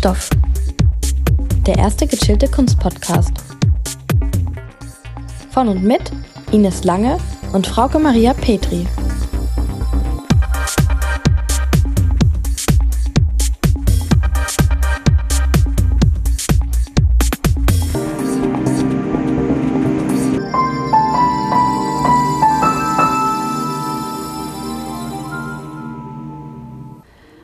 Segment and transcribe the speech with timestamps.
[0.00, 0.30] Kunststoff.
[1.66, 3.32] Der erste gechillte Kunstpodcast.
[5.50, 6.10] Von und mit
[6.52, 7.18] Ines Lange
[7.52, 8.86] und Frauke Maria Petri.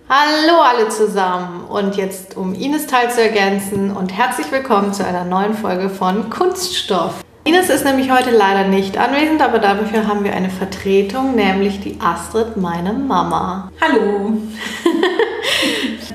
[0.09, 5.25] Hallo alle zusammen und jetzt um Ines Teil zu ergänzen und herzlich willkommen zu einer
[5.25, 7.25] neuen Folge von Kunststoff.
[7.45, 11.99] Ines ist nämlich heute leider nicht anwesend, aber dafür haben wir eine Vertretung, nämlich die
[12.01, 13.71] Astrid, meine Mama.
[13.81, 14.33] Hallo.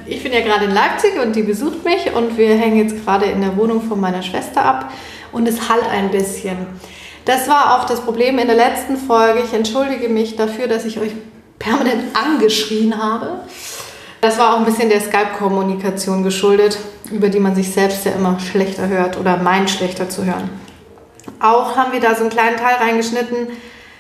[0.06, 3.26] Ich bin ja gerade in Leipzig und die besucht mich und wir hängen jetzt gerade
[3.26, 4.92] in der Wohnung von meiner Schwester ab
[5.32, 6.58] und es hallt ein bisschen.
[7.24, 9.42] Das war auch das Problem in der letzten Folge.
[9.46, 11.12] Ich entschuldige mich dafür, dass ich euch
[11.60, 13.40] permanent angeschrien habe.
[14.22, 16.78] Das war auch ein bisschen der Skype-Kommunikation geschuldet,
[17.12, 20.48] über die man sich selbst ja immer schlechter hört oder meint schlechter zu hören.
[21.40, 23.48] Auch haben wir da so einen kleinen Teil reingeschnitten.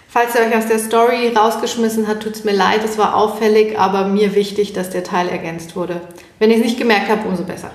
[0.08, 3.80] Falls ihr euch aus der Story rausgeschmissen habt, tut es mir leid, es war auffällig,
[3.80, 6.02] aber mir wichtig, dass der Teil ergänzt wurde.
[6.38, 7.72] Wenn ihr es nicht gemerkt habt, umso besser.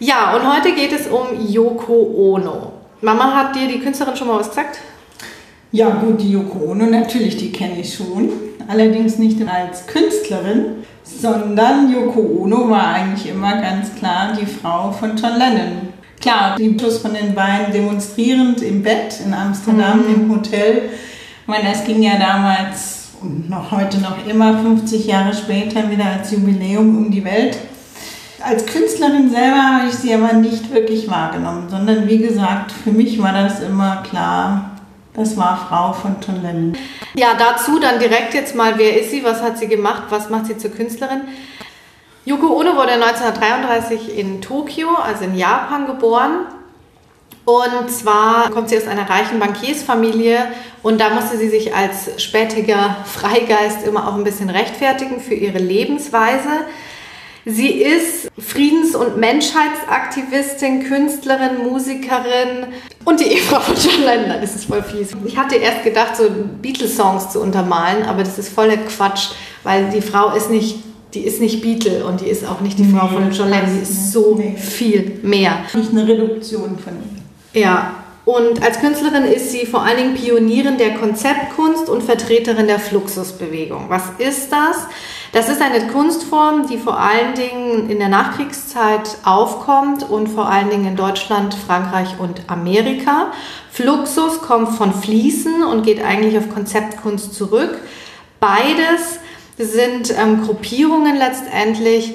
[0.00, 2.72] Ja, und heute geht es um Yoko Ono.
[3.00, 4.80] Mama hat dir die Künstlerin schon mal was gesagt?
[5.72, 8.47] Ja gut, die Yoko Ono natürlich, die kenne ich schon.
[8.68, 15.16] Allerdings nicht als Künstlerin, sondern Yoko Ono war eigentlich immer ganz klar die Frau von
[15.16, 15.88] John Lennon.
[16.20, 20.14] Klar, die Fotos von den beiden demonstrierend im Bett in Amsterdam Mhm.
[20.14, 20.82] im Hotel.
[21.42, 26.04] Ich meine, das ging ja damals und noch heute noch immer 50 Jahre später wieder
[26.04, 27.56] als Jubiläum um die Welt.
[28.44, 33.20] Als Künstlerin selber habe ich sie aber nicht wirklich wahrgenommen, sondern wie gesagt, für mich
[33.20, 34.72] war das immer klar,
[35.18, 36.78] das war Frau von John Lennon.
[37.14, 40.46] Ja, dazu dann direkt jetzt mal, wer ist sie, was hat sie gemacht, was macht
[40.46, 41.22] sie zur Künstlerin?
[42.24, 46.46] Yoko Ono wurde 1933 in Tokio, also in Japan, geboren.
[47.44, 50.48] Und zwar kommt sie aus einer reichen Bankiersfamilie
[50.82, 55.56] und da musste sie sich als spätiger Freigeist immer auch ein bisschen rechtfertigen für ihre
[55.56, 56.66] Lebensweise.
[57.46, 62.66] Sie ist Friedens- und Menschheitsaktivistin, Künstlerin, Musikerin
[63.08, 64.40] und die Ehefrau von John Lennon.
[64.40, 65.10] Das ist voll fies.
[65.24, 66.24] Ich hatte erst gedacht, so
[66.62, 69.30] Beatles-Songs zu untermalen, aber das ist voller Quatsch,
[69.64, 70.76] weil die Frau ist nicht,
[71.14, 73.74] die ist nicht Beatle und die ist auch nicht die Frau Nee, von John Lennon.
[73.76, 74.54] Die ist so Nee.
[74.56, 75.52] viel mehr.
[75.72, 76.92] Nicht eine Reduktion von
[77.54, 77.60] ihr.
[77.62, 77.92] Ja,
[78.28, 83.86] und als Künstlerin ist sie vor allen Dingen Pionierin der Konzeptkunst und Vertreterin der Fluxusbewegung.
[83.88, 84.86] Was ist das?
[85.32, 90.68] Das ist eine Kunstform, die vor allen Dingen in der Nachkriegszeit aufkommt und vor allen
[90.68, 93.32] Dingen in Deutschland, Frankreich und Amerika.
[93.70, 97.78] Fluxus kommt von Fließen und geht eigentlich auf Konzeptkunst zurück.
[98.40, 99.20] Beides
[99.56, 102.14] sind ähm, Gruppierungen letztendlich,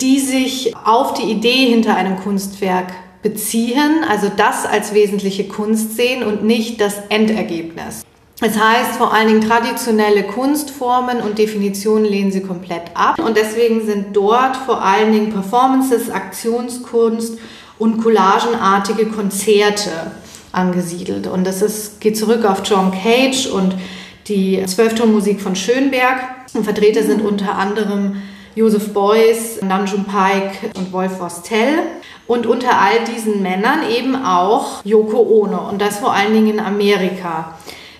[0.00, 6.22] die sich auf die Idee hinter einem Kunstwerk beziehen, also das als wesentliche Kunst sehen
[6.22, 8.04] und nicht das Endergebnis.
[8.40, 13.20] Das heißt, vor allen Dingen traditionelle Kunstformen und Definitionen lehnen sie komplett ab.
[13.20, 17.38] Und deswegen sind dort vor allen Dingen Performances, Aktionskunst
[17.78, 19.90] und collagenartige Konzerte
[20.50, 21.28] angesiedelt.
[21.28, 23.76] Und das ist, geht zurück auf John Cage und
[24.26, 26.20] die Zwölftonmusik von Schönberg.
[26.52, 28.22] Und Vertreter sind unter anderem
[28.54, 31.78] Joseph Beuys, Namjoon Paik und Wolf Vostell.
[32.26, 36.60] Und unter all diesen Männern eben auch Yoko Ono und das vor allen Dingen in
[36.60, 37.56] Amerika.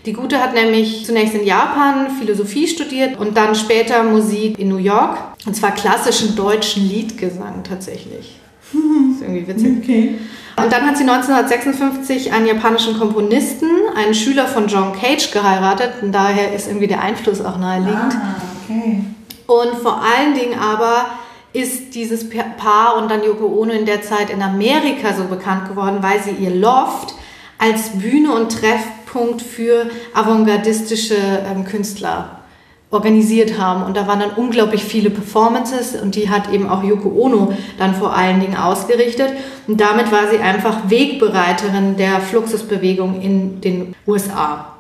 [0.06, 4.78] Die Gute hat nämlich zunächst in Japan Philosophie studiert und dann später Musik in New
[4.78, 5.18] York.
[5.46, 8.36] Und zwar klassischen deutschen Liedgesang tatsächlich.
[8.72, 8.80] Das
[9.16, 9.78] ist irgendwie witzig.
[9.82, 10.19] Okay.
[10.56, 15.94] Und dann hat sie 1956 einen japanischen Komponisten, einen Schüler von John Cage, geheiratet.
[16.02, 18.14] Und daher ist irgendwie der Einfluss auch naheliegend.
[18.14, 19.04] Ah, okay.
[19.47, 21.06] Und vor allen Dingen aber
[21.53, 25.98] ist dieses Paar und dann Yoko Ono in der Zeit in Amerika so bekannt geworden,
[26.00, 27.14] weil sie ihr Loft
[27.58, 32.43] als Bühne und Treffpunkt für avantgardistische ähm, Künstler
[32.90, 33.84] organisiert haben.
[33.84, 37.94] Und da waren dann unglaublich viele Performances und die hat eben auch Yoko Ono dann
[37.94, 39.32] vor allen Dingen ausgerichtet.
[39.66, 44.72] Und damit war sie einfach Wegbereiterin der Fluxusbewegung in den USA.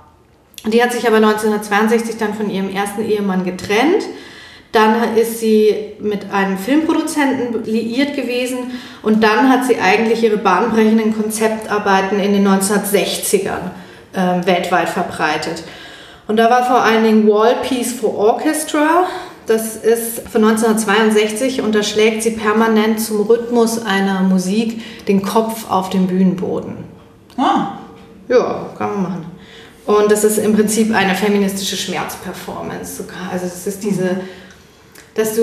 [0.66, 4.04] Die hat sich aber 1962 dann von ihrem ersten Ehemann getrennt.
[4.72, 8.72] Dann ist sie mit einem Filmproduzenten liiert gewesen
[9.02, 13.70] und dann hat sie eigentlich ihre bahnbrechenden Konzeptarbeiten in den 1960ern
[14.14, 15.62] äh, weltweit verbreitet.
[16.26, 19.04] Und da war vor allen Dingen Wall Piece for Orchestra.
[19.46, 25.68] Das ist von 1962 und da schlägt sie permanent zum Rhythmus einer Musik den Kopf
[25.70, 26.84] auf den Bühnenboden.
[27.36, 27.78] Ah,
[28.28, 29.26] Ja, kann man machen.
[29.84, 32.98] Und das ist im Prinzip eine feministische Schmerzperformance.
[32.98, 33.30] sogar.
[33.32, 34.20] Also es ist diese
[35.14, 35.42] dass du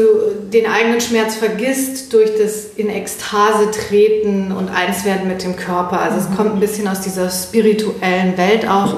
[0.51, 6.01] den eigenen Schmerz vergisst durch das in Ekstase treten und eins werden mit dem Körper.
[6.01, 8.97] Also es kommt ein bisschen aus dieser spirituellen Welt auch.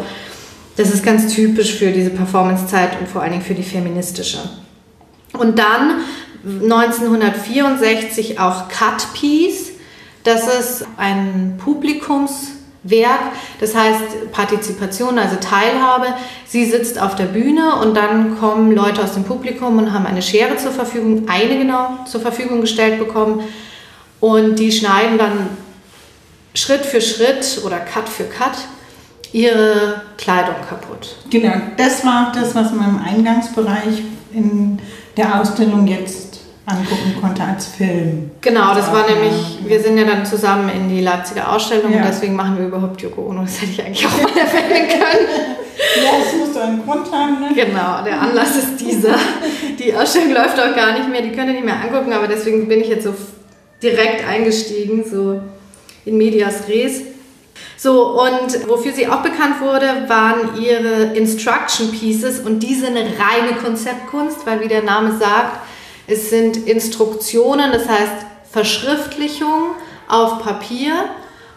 [0.78, 4.40] Das ist ganz typisch für diese Performancezeit und vor allen Dingen für die feministische.
[5.34, 6.02] Und dann
[6.46, 9.72] 1964 auch Cut Piece.
[10.24, 12.52] Das ist ein Publikums
[12.84, 16.08] Werk, das heißt Partizipation, also Teilhabe.
[16.46, 20.22] Sie sitzt auf der Bühne und dann kommen Leute aus dem Publikum und haben eine
[20.22, 23.44] Schere zur Verfügung, eine genau zur Verfügung gestellt bekommen
[24.20, 25.50] und die schneiden dann
[26.56, 28.58] Schritt für Schritt oder Cut für Cut
[29.32, 31.16] ihre Kleidung kaputt.
[31.30, 34.02] Genau, das war das, was man im Eingangsbereich
[34.34, 34.80] in
[35.18, 36.31] der Ausstellung jetzt
[36.66, 38.32] angucken konnte als Film.
[38.40, 41.98] Genau, das war nämlich, wir sind ja dann zusammen in die Leipziger Ausstellung ja.
[42.00, 43.42] und deswegen machen wir überhaupt Yoko Ono.
[43.42, 45.28] Das hätte ich eigentlich auch mal erwähnen können.
[46.04, 47.50] Ja, es muss doch einen Grund haben, ne?
[47.56, 49.16] Genau, der Anlass ist dieser.
[49.80, 52.68] Die Ausstellung läuft auch gar nicht mehr, die könnt ihr nicht mehr angucken, aber deswegen
[52.68, 53.16] bin ich jetzt so
[53.82, 55.42] direkt eingestiegen, so
[56.06, 57.02] in Medias Res.
[57.78, 63.10] So, und wofür sie auch bekannt wurde, waren ihre Instruction Pieces und die sind eine
[63.10, 65.62] reine Konzeptkunst, weil wie der Name sagt,
[66.08, 69.76] es sind Instruktionen, das heißt Verschriftlichung
[70.08, 71.06] auf Papier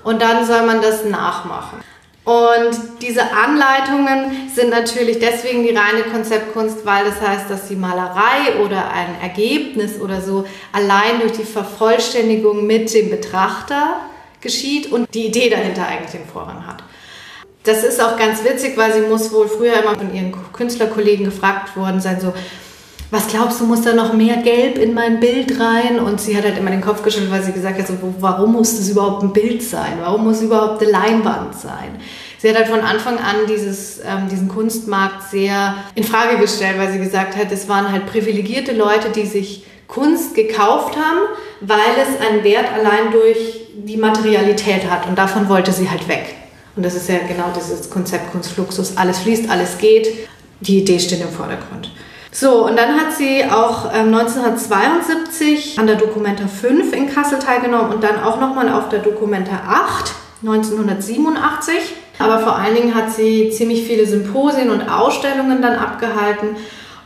[0.05, 1.82] und dann soll man das nachmachen.
[2.25, 8.64] Und diese Anleitungen sind natürlich deswegen die reine Konzeptkunst, weil das heißt, dass die Malerei
[8.64, 13.97] oder ein Ergebnis oder so allein durch die Vervollständigung mit dem Betrachter
[14.40, 16.82] geschieht und die Idee dahinter eigentlich den Vorrang hat.
[17.64, 21.76] Das ist auch ganz witzig, weil sie muss wohl früher immer von ihren Künstlerkollegen gefragt
[21.76, 22.32] worden sein, so,
[23.14, 26.00] was glaubst du, muss da noch mehr Gelb in mein Bild rein?
[26.00, 28.76] Und sie hat halt immer den Kopf geschüttelt, weil sie gesagt hat, so, warum muss
[28.76, 29.99] das überhaupt ein Bild sein?
[30.00, 31.96] Warum muss überhaupt eine Leinwand sein?
[32.38, 36.93] Sie hat halt von Anfang an dieses, ähm, diesen Kunstmarkt sehr in Frage gestellt, weil
[36.93, 41.20] sie gesagt hat, es waren halt privilegierte Leute, die sich Kunst gekauft haben,
[41.61, 45.06] weil es einen Wert allein durch die Materialität hat.
[45.06, 46.34] Und davon wollte sie halt weg.
[46.75, 48.96] Und das ist ja genau dieses Konzept Kunstfluxus.
[48.96, 50.08] Alles fließt, alles geht.
[50.61, 51.93] Die Idee steht im Vordergrund.
[52.37, 57.93] So, und dann hat sie auch ähm, 1972 an der Documenta 5 in Kassel teilgenommen
[57.93, 61.75] und dann auch nochmal auf der Documenta 8 1987.
[62.19, 66.57] Aber vor allen Dingen hat sie ziemlich viele Symposien und Ausstellungen dann abgehalten.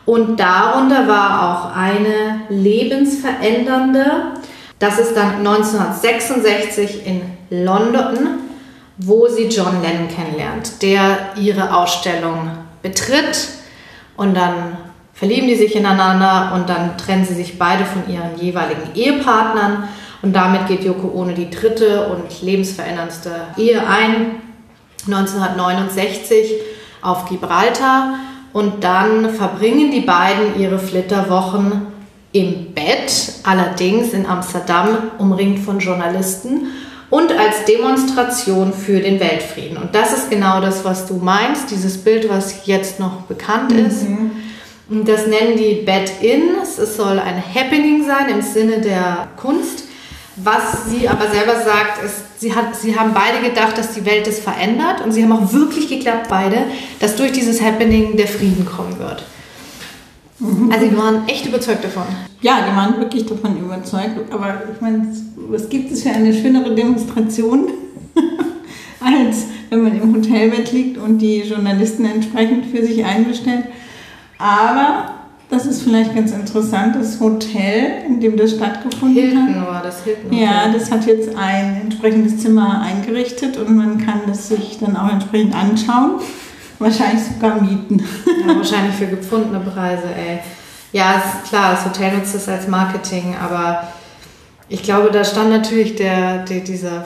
[0.07, 4.33] Und darunter war auch eine lebensverändernde.
[4.79, 7.21] Das ist dann 1966 in
[7.51, 8.39] London,
[8.97, 13.49] wo sie John Lennon kennenlernt, der ihre Ausstellung betritt
[14.17, 14.79] und dann
[15.19, 19.89] verlieben die sich ineinander und dann trennen sie sich beide von ihren jeweiligen Ehepartnern
[20.23, 24.37] und damit geht Yoko Ono die dritte und lebensveränderndste Ehe ein,
[25.07, 26.53] 1969
[27.03, 28.15] auf Gibraltar
[28.53, 31.87] und dann verbringen die beiden ihre Flitterwochen
[32.33, 33.13] im Bett,
[33.45, 34.89] allerdings in Amsterdam,
[35.19, 36.69] umringt von Journalisten
[37.11, 39.79] und als Demonstration für den Weltfrieden.
[39.79, 44.07] Und das ist genau das, was du meinst, dieses Bild, was jetzt noch bekannt ist.
[44.89, 46.57] Das nennen die Bed-In.
[46.63, 49.85] Es soll ein Happening sein im Sinne der Kunst.
[50.37, 54.27] Was sie aber selber sagt, ist, sie, hat, sie haben beide gedacht, dass die Welt
[54.27, 56.59] das verändert und sie haben auch wirklich geglaubt, beide,
[57.01, 59.25] dass durch dieses Happening der Frieden kommen wird.
[60.39, 60.71] Mhm.
[60.71, 62.05] Also die waren echt überzeugt davon.
[62.41, 64.33] Ja, die waren wirklich davon überzeugt.
[64.33, 65.09] Aber ich meine,
[65.49, 67.71] was gibt es für eine schönere Demonstration,
[69.01, 73.65] als wenn man im Hotelbett liegt und die Journalisten entsprechend für sich einbestellt?
[74.39, 75.15] Aber
[75.51, 79.67] das ist vielleicht ganz interessant, das Hotel, in dem das stattgefunden Hilton hat.
[79.67, 80.33] war das Hilton.
[80.33, 85.11] Ja, das hat jetzt ein entsprechendes Zimmer eingerichtet und man kann das sich dann auch
[85.11, 86.21] entsprechend anschauen.
[86.79, 88.05] Wahrscheinlich sogar mieten.
[88.47, 90.39] Ja, wahrscheinlich für gefundene Preise, ey.
[90.93, 93.89] Ja, ist klar, das Hotel nutzt das als Marketing, aber
[94.69, 97.05] ich glaube, da stand natürlich der, der dieser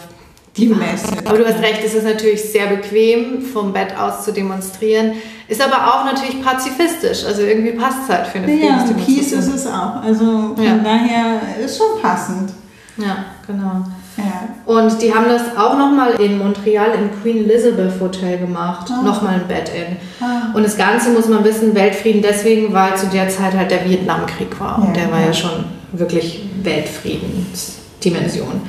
[0.56, 1.16] die Messe.
[1.24, 5.12] Aber du hast recht, es ist natürlich sehr bequem, vom Bett aus zu demonstrieren.
[5.52, 7.26] Ist aber auch natürlich pazifistisch.
[7.26, 10.02] Also irgendwie passt es halt für eine Ja, und Kies ist es auch.
[10.02, 10.78] Also von ja.
[10.82, 12.54] daher ist schon passend.
[12.96, 13.84] Ja, genau.
[14.16, 14.48] Ja.
[14.64, 18.90] Und die haben das auch nochmal in Montreal im Queen Elizabeth Hotel gemacht.
[18.90, 19.02] Oh.
[19.04, 19.98] Nochmal ein Bed-In.
[20.22, 20.56] Oh.
[20.56, 24.58] Und das Ganze muss man wissen, Weltfrieden deswegen, weil zu der Zeit halt der Vietnamkrieg
[24.58, 24.78] war.
[24.78, 28.62] Und ja, der war ja schon wirklich Weltfriedensdimension.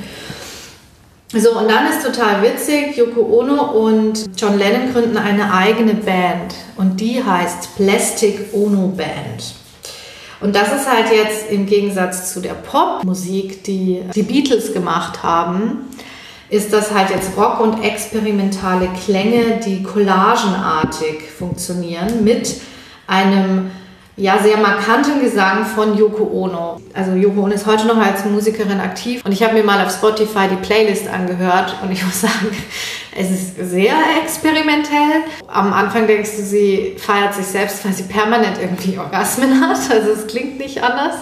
[1.36, 6.54] So, und dann ist total witzig, Yoko Ono und John Lennon gründen eine eigene Band
[6.76, 9.54] und die heißt Plastic Ono Band.
[10.40, 15.88] Und das ist halt jetzt im Gegensatz zu der Popmusik, die die Beatles gemacht haben,
[16.50, 22.60] ist das halt jetzt Rock und experimentale Klänge, die collagenartig funktionieren mit
[23.08, 23.72] einem
[24.16, 26.80] ja, sehr markanten Gesang von Yoko Ono.
[26.92, 29.92] Also Yoko Ono ist heute noch als Musikerin aktiv und ich habe mir mal auf
[29.92, 32.48] Spotify die Playlist angehört und ich muss sagen,
[33.16, 35.22] es ist sehr experimentell.
[35.48, 39.78] Am Anfang denkst du, sie feiert sich selbst, weil sie permanent irgendwie Orgasmen hat.
[39.90, 41.16] Also es klingt nicht anders.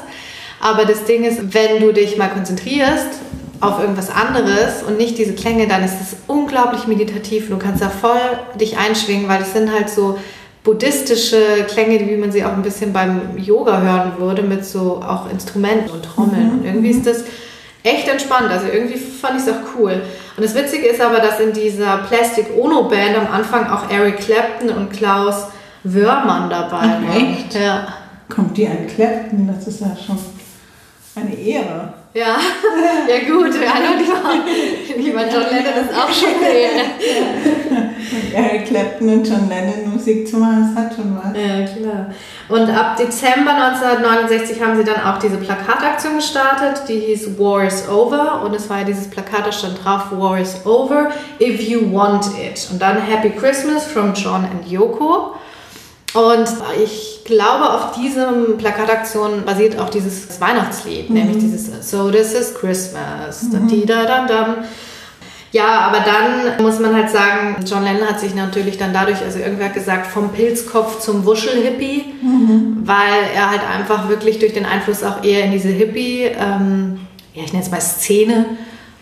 [0.60, 3.08] Aber das Ding ist, wenn du dich mal konzentrierst
[3.60, 7.48] auf irgendwas anderes und nicht diese Klänge, dann ist es unglaublich meditativ.
[7.48, 8.20] Du kannst da voll
[8.60, 10.18] dich einschwingen, weil es sind halt so
[10.64, 15.30] buddhistische Klänge, wie man sie auch ein bisschen beim Yoga hören würde, mit so auch
[15.30, 16.46] Instrumenten und Trommeln.
[16.46, 16.52] Mhm.
[16.52, 17.24] Und irgendwie ist das
[17.82, 18.50] echt entspannt.
[18.50, 20.02] Also irgendwie fand ich es auch cool.
[20.36, 24.18] Und das Witzige ist aber, dass in dieser Plastic Ono Band am Anfang auch Eric
[24.18, 25.46] Clapton und Klaus
[25.84, 27.08] Wörmann dabei waren.
[27.16, 27.54] Echt?
[27.54, 27.88] Ja.
[28.28, 29.52] Kommt die an Clapton?
[29.52, 30.18] Das ist ja schon
[31.16, 31.92] eine Ehre.
[32.14, 32.36] Ja,
[33.08, 36.84] ja gut, hallo, lieber, lieber John Lennon ist auch schon eine Ehre.
[38.34, 41.36] Eric Clapton und John Lennon Musik zu machen, das hat schon was.
[41.36, 42.06] Ja, klar.
[42.48, 47.88] Und ab Dezember 1969 haben sie dann auch diese Plakataktion gestartet, die hieß War is
[47.88, 48.42] Over.
[48.44, 52.26] Und es war ja dieses Plakat, da stand drauf, War is Over, if you want
[52.38, 52.68] it.
[52.70, 55.34] Und dann Happy Christmas from John and Yoko.
[56.14, 56.46] Und
[56.82, 61.16] ich glaube, auf diesem Plakataktion basiert auch dieses Weihnachtslied, mhm.
[61.16, 63.44] nämlich dieses So This is Christmas.
[63.44, 63.86] Mhm.
[63.86, 64.56] Da, da, da,
[65.52, 69.38] ja, aber dann muss man halt sagen, John Lennon hat sich natürlich dann dadurch, also
[69.38, 72.78] irgendwer hat gesagt, vom Pilzkopf zum Wuschelhippie, mhm.
[72.84, 77.00] weil er halt einfach wirklich durch den Einfluss auch eher in diese Hippie, ähm,
[77.34, 78.46] ja, ich nenne es mal Szene,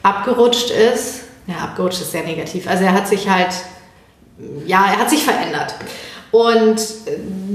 [0.02, 1.22] abgerutscht ist.
[1.46, 2.68] Ja, abgerutscht ist sehr negativ.
[2.68, 3.52] Also er hat sich halt,
[4.66, 5.74] ja, er hat sich verändert.
[6.32, 6.80] Und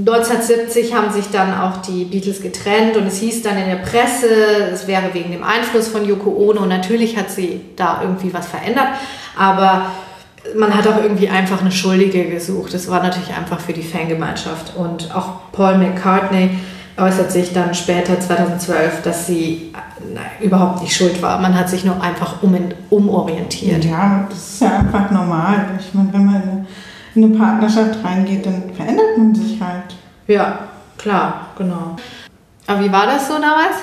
[0.06, 4.28] 1970 haben sich dann auch die Beatles getrennt und es hieß dann in der Presse,
[4.72, 6.62] es wäre wegen dem Einfluss von Yoko Ono.
[6.62, 8.86] Und natürlich hat sie da irgendwie was verändert,
[9.36, 9.86] aber
[10.54, 12.72] man hat auch irgendwie einfach eine Schuldige gesucht.
[12.72, 14.76] Das war natürlich einfach für die Fangemeinschaft.
[14.76, 16.50] Und auch Paul McCartney
[16.96, 19.72] äußert sich dann später, 2012, dass sie
[20.14, 21.40] na, überhaupt nicht schuld war.
[21.40, 22.56] Man hat sich nur einfach um,
[22.90, 23.84] umorientiert.
[23.84, 25.78] Ja, das ist ja einfach normal.
[25.80, 26.66] Ich meine, wenn man
[27.16, 29.94] in eine Partnerschaft reingeht, dann verändert man sich halt.
[30.26, 30.68] Ja,
[30.98, 31.96] klar, genau.
[32.66, 33.76] Aber wie war das so damals?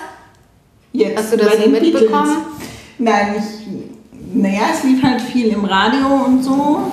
[0.91, 2.37] Jetzt Hast du das so mitbekommen?
[2.99, 3.67] Nein, ich,
[4.33, 6.91] naja, es lief halt viel im Radio und so.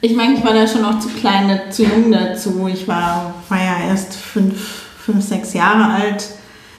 [0.00, 2.68] Ich meine, ich war da schon noch zu klein, zu jung dazu.
[2.72, 6.24] Ich war, war ja erst fünf, fünf, sechs Jahre alt.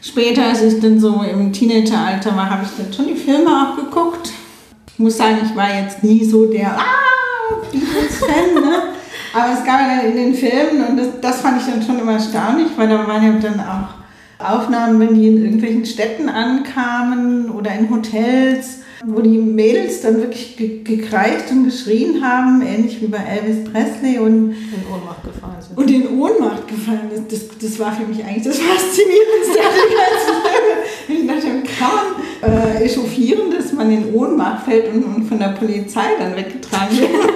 [0.02, 3.76] Später, als ich dann so im Teenageralter war, habe ich dann schon die Filme auch
[3.76, 4.32] geguckt.
[4.94, 7.07] Ich muss sagen, ich war jetzt nie so der, ah,
[7.72, 8.84] Beatles-Fan, ne?
[9.34, 12.00] Aber es gab ja dann in den Filmen und das, das fand ich dann schon
[12.00, 13.98] immer erstaunlich, weil da waren ja dann auch
[14.40, 20.58] Aufnahmen, wenn die in irgendwelchen Städten ankamen oder in Hotels, wo die Mädels dann wirklich
[20.58, 25.78] ge gekreicht und geschrien haben, ähnlich wie bei Elvis Presley und in Ohnmacht gefallen sind.
[25.78, 27.10] Und in Ohnmacht gefallen.
[27.12, 30.38] Das, das, das war für mich eigentlich das Faszinierendste an der ganzen
[31.10, 35.50] Ich dachte, kann man äh, echauffieren, dass man in Ohnmacht fällt und, und von der
[35.50, 37.10] Polizei dann weggetragen wird.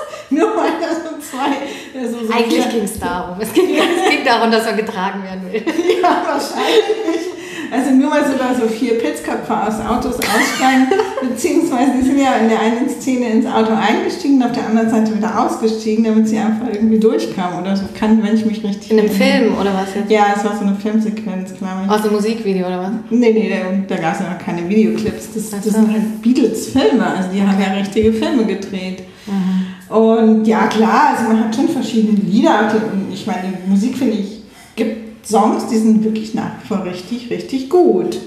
[0.30, 2.06] Nur weil da so zwei.
[2.06, 3.36] So, so Eigentlich ging es darum.
[3.40, 5.62] Es ging, es ging darum, dass er getragen werden will.
[6.02, 7.39] Ja, wahrscheinlich.
[7.70, 10.88] Also nur weil so da so vier Pitzköpfe aus Autos aussteigen,
[11.28, 14.90] beziehungsweise die sind ja in der einen Szene ins Auto eingestiegen und auf der anderen
[14.90, 17.84] Seite wieder ausgestiegen, damit sie einfach irgendwie durchkamen oder so.
[17.94, 18.90] Kann, wenn ich mich richtig.
[18.90, 20.10] In einem Film oder was jetzt?
[20.10, 21.90] Ja, es war so eine Filmsequenz, glaube ich.
[21.90, 22.90] Aus einem Musikvideo oder was?
[23.10, 25.28] Nee, nee, da, da gab es ja noch keine Videoclips.
[25.34, 27.48] Das, das sind halt Beatles-Filme, also die okay.
[27.48, 29.04] haben ja richtige Filme gedreht.
[29.26, 29.94] Mhm.
[29.94, 32.72] Und ja, klar, also man hat schon verschiedene Lieder.
[33.12, 34.42] Ich meine, die Musik finde ich,
[34.76, 38.18] gibt Songs, die sind wirklich nach wie vor richtig, richtig gut.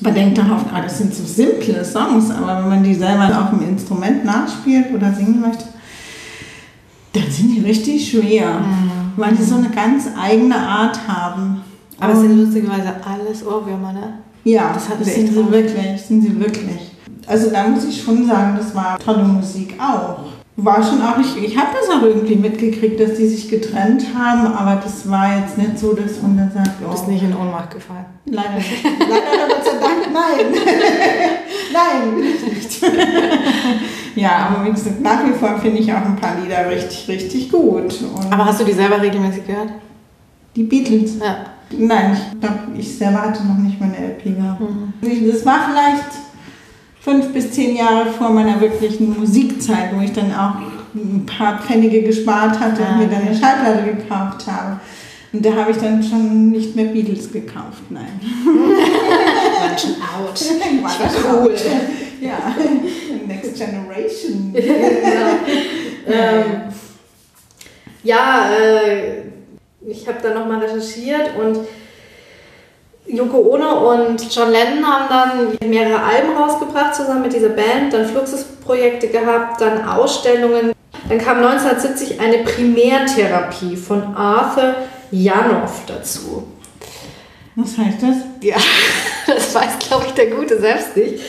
[0.00, 3.50] Man denkt darauf, ah, das sind so simple Songs, aber wenn man die selber auf
[3.50, 5.64] dem Instrument nachspielt oder singen möchte,
[7.12, 9.12] dann sind die richtig schwer, mhm.
[9.16, 11.60] weil die so eine ganz eigene Art haben.
[11.98, 14.14] Aber es sind lustigerweise alles Ohrwürmer, ne?
[14.44, 16.92] Ja, das, das sind sie wirklich, sind sie wirklich.
[17.26, 21.36] Also da muss ich schon sagen, das war tolle Musik auch war schon auch nicht,
[21.36, 25.58] ich habe das auch irgendwie mitgekriegt, dass die sich getrennt haben, aber das war jetzt
[25.58, 26.86] nicht so, dass man dann sagt, oh.
[26.86, 28.04] Du bist nicht in Ohnmacht gefallen.
[28.26, 28.82] Leider nicht.
[28.82, 30.62] Leider, Gott sei Dank, nein.
[31.72, 32.82] nein, bin ich nicht.
[34.16, 37.50] ja, aber wie gesagt, nach wie vor finde ich auch ein paar Lieder richtig, richtig
[37.50, 37.94] gut.
[38.14, 39.70] Und aber hast du die selber regelmäßig gehört?
[40.56, 41.18] Die Beatles?
[41.20, 41.36] Ja.
[41.72, 44.60] Nein, ich glaube, ich selber hatte noch nicht meine LP gehabt.
[44.60, 44.92] Mhm.
[45.30, 46.29] Das war vielleicht
[47.00, 50.56] fünf bis zehn Jahre vor meiner wirklichen Musikzeit, wo ich dann auch
[50.94, 54.80] ein paar Pfennige gespart hatte und mir dann eine Schallplatte gekauft habe.
[55.32, 58.20] Und da habe ich dann schon nicht mehr Beatles gekauft, nein.
[58.44, 60.40] War schon out.
[60.82, 61.54] War cool.
[62.20, 62.54] Ja,
[63.26, 64.54] Next Generation.
[64.54, 65.30] ja,
[66.06, 66.44] ähm,
[68.02, 69.22] ja äh,
[69.86, 71.60] ich habe da nochmal recherchiert und
[73.06, 75.08] Yoko Ono und John Lennon haben
[75.58, 80.72] dann mehrere Alben rausgebracht zusammen mit dieser Band, dann Fluxusprojekte gehabt, dann Ausstellungen.
[81.08, 84.74] Dann kam 1970 eine Primärtherapie von Arthur
[85.10, 86.46] Janov dazu.
[87.56, 88.16] Was heißt das?
[88.42, 88.56] Ja,
[89.26, 91.20] das weiß, glaube ich, der Gute selbst nicht.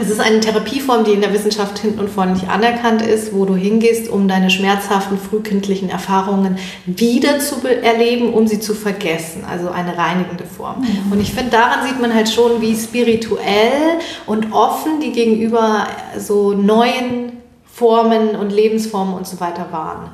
[0.00, 3.44] Es ist eine Therapieform, die in der Wissenschaft hinten und vorne nicht anerkannt ist, wo
[3.44, 9.44] du hingehst, um deine schmerzhaften frühkindlichen Erfahrungen wieder zu erleben, um sie zu vergessen.
[9.48, 10.82] Also eine reinigende Form.
[10.82, 11.12] Mhm.
[11.12, 15.86] Und ich finde, daran sieht man halt schon, wie spirituell und offen die gegenüber
[16.16, 17.32] so neuen
[17.64, 20.10] Formen und Lebensformen und so weiter waren.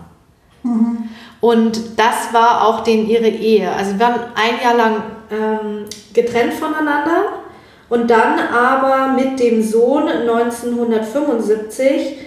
[0.63, 1.09] Mhm.
[1.41, 3.71] Und das war auch den ihre Ehe.
[3.71, 7.44] Also wir waren ein Jahr lang ähm, getrennt voneinander
[7.95, 12.19] und dann aber mit dem Sohn 1975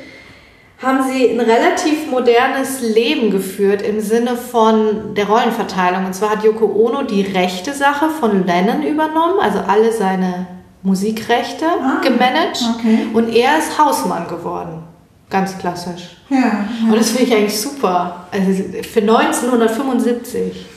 [0.82, 6.06] haben sie ein relativ modernes Leben geführt im Sinne von der Rollenverteilung.
[6.06, 10.48] Und zwar hat Yoko Ono die rechte Sache von Lennon übernommen, also alle seine
[10.84, 12.64] Musikrechte ah, gemanagt.
[12.78, 13.08] Okay.
[13.14, 14.84] Und er ist Hausmann geworden.
[15.30, 16.16] Ganz klassisch.
[16.30, 16.66] Ja, ja.
[16.90, 18.26] Und das finde ich eigentlich super.
[18.32, 20.77] Also für 1975.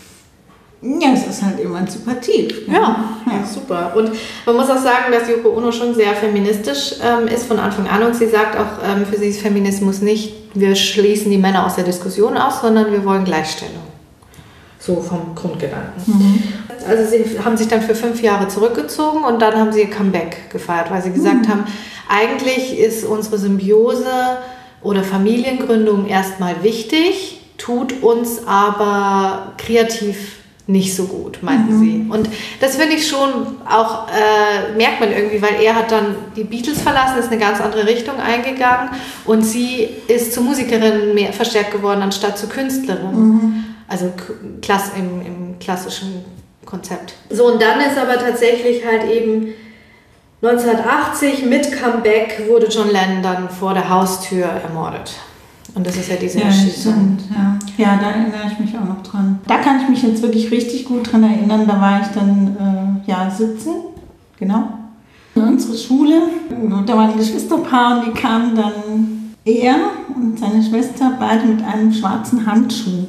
[0.83, 2.67] Ja, es ist halt emanzipativ.
[2.67, 3.93] Ja, ja, ja, super.
[3.95, 4.13] Und
[4.47, 8.03] man muss auch sagen, dass Yoko Ono schon sehr feministisch ähm, ist von Anfang an
[8.03, 11.75] und sie sagt auch, ähm, für sie ist Feminismus nicht, wir schließen die Männer aus
[11.75, 13.83] der Diskussion aus, sondern wir wollen Gleichstellung.
[14.79, 16.03] So vom Grundgedanken.
[16.07, 16.43] Mhm.
[16.89, 20.49] Also sie haben sich dann für fünf Jahre zurückgezogen und dann haben sie ihr Comeback
[20.49, 21.49] gefeiert, weil sie gesagt mhm.
[21.49, 21.65] haben,
[22.09, 24.39] eigentlich ist unsere Symbiose
[24.81, 30.40] oder Familiengründung erstmal wichtig, tut uns aber kreativ
[30.71, 31.81] nicht so gut, meinten mhm.
[31.81, 32.11] sie.
[32.11, 32.29] Und
[32.61, 36.81] das finde ich schon auch, äh, merkt man irgendwie, weil er hat dann die Beatles
[36.81, 38.91] verlassen, ist eine ganz andere Richtung eingegangen
[39.25, 43.13] und sie ist zur Musikerin mehr verstärkt geworden, anstatt zur Künstlerin.
[43.13, 43.65] Mhm.
[43.89, 44.13] Also
[44.63, 46.25] klass im, im klassischen
[46.65, 47.15] Konzept.
[47.29, 49.53] So, und dann ist aber tatsächlich halt eben
[50.43, 55.13] 1980 mit Comeback wurde John Lennon dann vor der Haustür ermordet.
[55.75, 57.19] Und das ist ja diese ja, Erschießung.
[57.31, 57.59] Ja.
[57.77, 59.39] ja, da erinnere ich mich auch noch dran.
[59.47, 61.67] Da kann ich mich jetzt wirklich richtig gut dran erinnern.
[61.67, 62.57] Da war ich dann
[63.07, 63.73] äh, ja 17,
[64.39, 64.69] genau.
[65.35, 66.23] In unserer Schule.
[66.87, 68.73] Da war ein Geschwisterpaar und die kamen dann
[69.45, 69.77] er
[70.15, 73.07] und seine Schwester beide mit einem schwarzen Handschuh.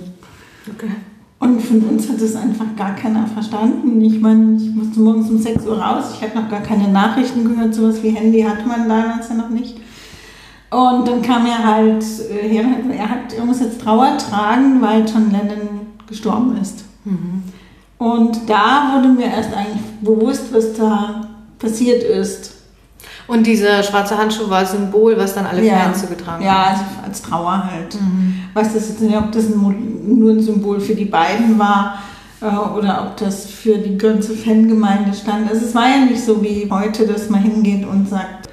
[0.73, 0.91] Okay.
[1.39, 3.99] Und von uns hat es einfach gar keiner verstanden.
[4.03, 6.11] Ich meine, ich musste morgens um 6 Uhr raus.
[6.13, 7.73] Ich hatte noch gar keine Nachrichten gehört.
[7.73, 9.77] Sowas wie Handy hatte man damals ja noch nicht.
[10.71, 12.65] Und dann kam er halt äh, her,
[12.97, 16.85] er, hat, er muss jetzt Trauer tragen, weil John Lennon gestorben ist.
[17.03, 17.43] Mhm.
[17.97, 21.27] Und da wurde mir erst eigentlich bewusst, was da
[21.59, 22.53] passiert ist.
[23.27, 25.77] Und dieser schwarze Handschuh war Symbol, was dann alle ja.
[25.77, 26.45] Fans so getragen haben.
[26.45, 27.95] Ja, also als Trauer halt.
[27.95, 28.35] Mhm.
[28.53, 31.99] Weiß das jetzt nicht, ob das nur ein Symbol für die beiden war
[32.41, 35.49] äh, oder ob das für die ganze Fangemeinde stand.
[35.49, 38.49] Also es war ja nicht so wie heute, dass man hingeht und sagt,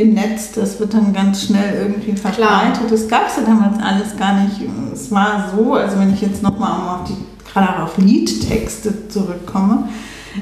[0.00, 2.90] im Netz, das wird dann ganz schnell irgendwie verbreitet.
[2.90, 4.56] Das gab es ja damals alles gar nicht.
[4.92, 7.16] Es war so, also wenn ich jetzt nochmal auf die,
[7.50, 9.88] gerade auf Liedtexte zurückkomme,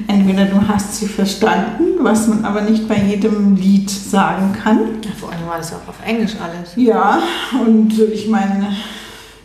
[0.07, 4.79] entweder du hast sie verstanden, was man aber nicht bei jedem Lied sagen kann.
[5.03, 6.71] Ja, vor allem war das ja auch auf Englisch alles.
[6.75, 7.19] Ja,
[7.65, 8.69] und ich meine,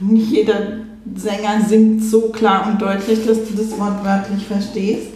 [0.01, 0.55] nicht jeder
[1.15, 5.09] Sänger singt so klar und deutlich, dass du das wortwörtlich verstehst.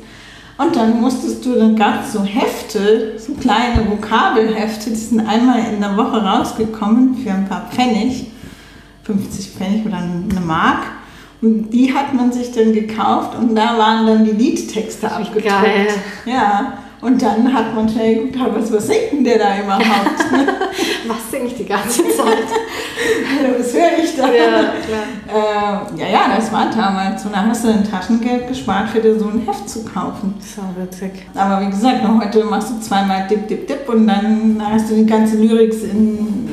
[0.58, 5.60] Und dann musstest du, dann gab es so Hefte, so kleine Vokabelhefte, die sind einmal
[5.72, 8.28] in der Woche rausgekommen für ein paar Pfennig,
[9.04, 10.84] 50 Pfennig oder eine Mark.
[11.42, 15.44] Und die hat man sich dann gekauft und da waren dann die Liedtexte abgedruckt.
[15.44, 15.88] Geil.
[16.24, 16.78] Ja.
[17.06, 19.84] Und dann hat man schnell geguckt, was, was singt denn der da überhaupt?
[21.06, 22.48] was singe ich die ganze Zeit?
[23.58, 24.26] was höre ich da?
[24.26, 25.94] Ja, klar.
[25.94, 27.28] Äh, ja, ja, das war damals so.
[27.28, 30.34] Da hast du ein Taschengeld gespart, für dir so ein Heft zu kaufen.
[30.40, 31.12] So witzig.
[31.36, 35.06] Aber wie gesagt, heute machst du zweimal Dip, Dip, Dip und dann hast du die
[35.06, 36.48] ganze Lyrics in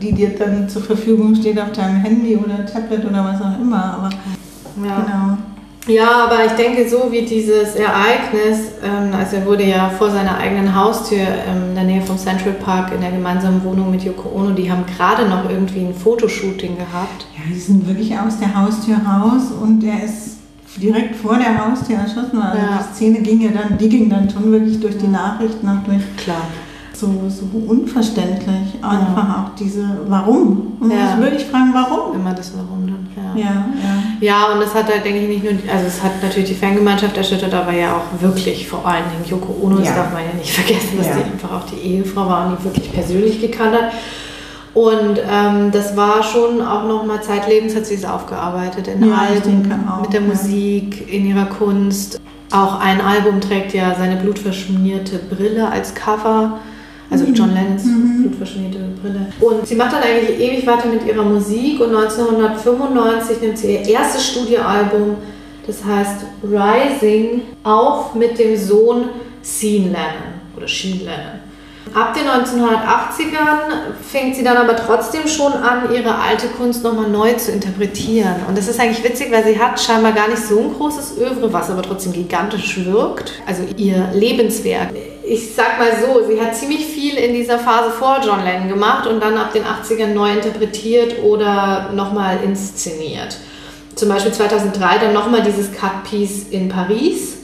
[0.00, 3.94] die dir dann zur Verfügung steht auf deinem Handy oder Tablet oder was auch immer.
[3.94, 4.10] Aber
[4.84, 4.96] ja.
[5.00, 5.38] genau.
[5.88, 10.36] Ja, aber ich denke, so wie dieses Ereignis, ähm, also er wurde ja vor seiner
[10.36, 14.28] eigenen Haustür ähm, in der Nähe vom Central Park in der gemeinsamen Wohnung mit Yoko
[14.38, 17.26] Ono, die haben gerade noch irgendwie ein Fotoshooting gehabt.
[17.34, 20.36] Ja, die sind wirklich aus der Haustür raus und er ist
[20.76, 22.40] direkt vor der Haustür erschossen.
[22.40, 22.78] Also ja.
[22.78, 26.02] die Szene ging ja dann, die ging dann schon wirklich durch die Nachrichten auch durch.
[26.18, 26.42] Klar
[26.98, 28.74] so, so unverständlich.
[28.82, 29.44] Einfach ja.
[29.44, 30.76] auch diese Warum.
[30.80, 31.14] Und ja.
[31.14, 32.14] ich würde ich fragen, warum?
[32.14, 33.08] Immer das Warum dann.
[33.16, 33.40] Ja.
[33.40, 33.64] ja.
[34.20, 34.52] Ja, ja.
[34.52, 37.54] und das hat halt, denke ich, nicht nur, also es hat natürlich die Fangemeinschaft erschüttert,
[37.54, 40.98] aber ja auch wirklich vor allen Dingen Yoko Ono, das darf man ja nicht vergessen,
[40.98, 43.92] dass die einfach auch die Ehefrau war und die wirklich persönlich gekannt hat.
[44.74, 49.88] Und ähm, das war schon auch nochmal zeitlebens hat sie es aufgearbeitet in Ja, Alben,
[49.88, 50.20] auch, mit der.
[50.20, 52.20] Musik, in ihrer Kunst.
[52.52, 56.60] Auch ein Album trägt ja seine blutverschmierte Brille als Cover.
[57.10, 57.34] Also Mhm.
[57.34, 57.82] John Lennons
[58.20, 59.32] blutverschmierte Brille.
[59.40, 63.88] Und sie macht dann eigentlich ewig weiter mit ihrer Musik und 1995 nimmt sie ihr
[63.88, 65.16] erstes Studioalbum,
[65.66, 69.10] das heißt Rising, auf mit dem Sohn
[69.42, 71.40] Sean Lennon oder Sheen Lennon.
[71.94, 77.32] Ab den 1980ern fängt sie dann aber trotzdem schon an, ihre alte Kunst nochmal neu
[77.34, 78.36] zu interpretieren.
[78.46, 81.50] Und das ist eigentlich witzig, weil sie hat scheinbar gar nicht so ein großes Övre,
[81.50, 83.32] was aber trotzdem gigantisch wirkt.
[83.46, 84.90] Also ihr Lebenswerk.
[85.30, 89.06] Ich sag mal so, sie hat ziemlich viel in dieser Phase vor John Lennon gemacht
[89.06, 93.36] und dann ab den 80ern neu interpretiert oder nochmal inszeniert.
[93.94, 97.36] Zum Beispiel 2003 dann nochmal dieses Cut-Piece in Paris.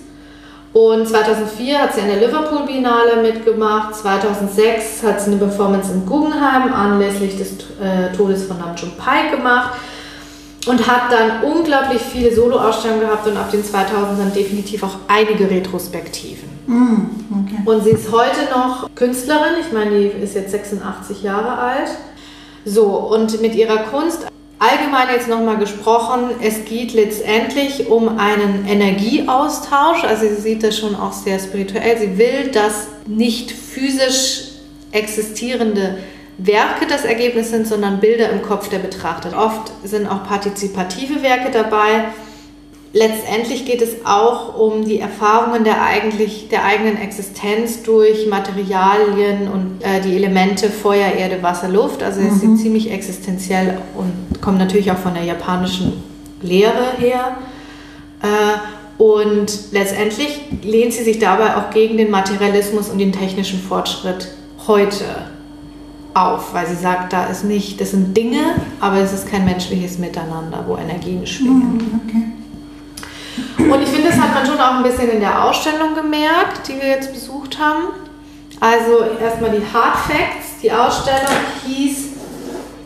[0.73, 3.95] Und 2004 hat sie an der Liverpool Biennale mitgemacht.
[3.97, 9.31] 2006 hat sie eine Performance im Guggenheim anlässlich des äh, Todes von Nam June Paik
[9.31, 9.75] gemacht
[10.67, 16.54] und hat dann unglaublich viele Soloausstellungen gehabt und ab den 2000ern definitiv auch einige Retrospektiven.
[16.67, 17.63] Mm, okay.
[17.65, 19.55] Und sie ist heute noch Künstlerin.
[19.61, 21.89] Ich meine, die ist jetzt 86 Jahre alt.
[22.65, 24.27] So, und mit ihrer Kunst
[24.59, 30.05] allgemein jetzt nochmal gesprochen, es geht letztendlich um einen Energieaustausch.
[30.05, 31.99] Also sie sieht das schon auch sehr spirituell.
[31.99, 34.53] Sie will, dass nicht physisch
[34.93, 35.99] existierende
[36.39, 39.37] Werke das Ergebnis sind, sondern Bilder im Kopf der Betrachter.
[39.39, 42.07] Oft sind auch partizipative Werke dabei.
[42.97, 49.83] Letztendlich geht es auch um die Erfahrungen der, eigentlich, der eigenen Existenz durch Materialien und
[49.83, 52.05] äh, die Elemente Feuer, Erde, Wasser, Luft.
[52.05, 56.05] Also es ist ziemlich existenziell und kommt natürlich auch von der japanischen
[56.41, 57.37] Lehre her.
[58.23, 64.29] Äh, und letztendlich lehnt sie sich dabei auch gegen den Materialismus und den technischen Fortschritt
[64.69, 65.05] heute
[66.15, 69.99] auf, weil sie sagt, da ist nicht, das sind Dinge, aber es ist kein menschliches
[69.99, 71.79] Miteinander, wo Energien schwingen.
[71.79, 72.44] Mm, okay.
[73.75, 76.81] Und ich finde, das hat man schon auch ein bisschen in der Ausstellung gemerkt, die
[76.81, 77.89] wir jetzt besucht haben.
[78.61, 80.61] Also erstmal die Hard Facts.
[80.63, 81.35] Die Ausstellung
[81.67, 82.11] hieß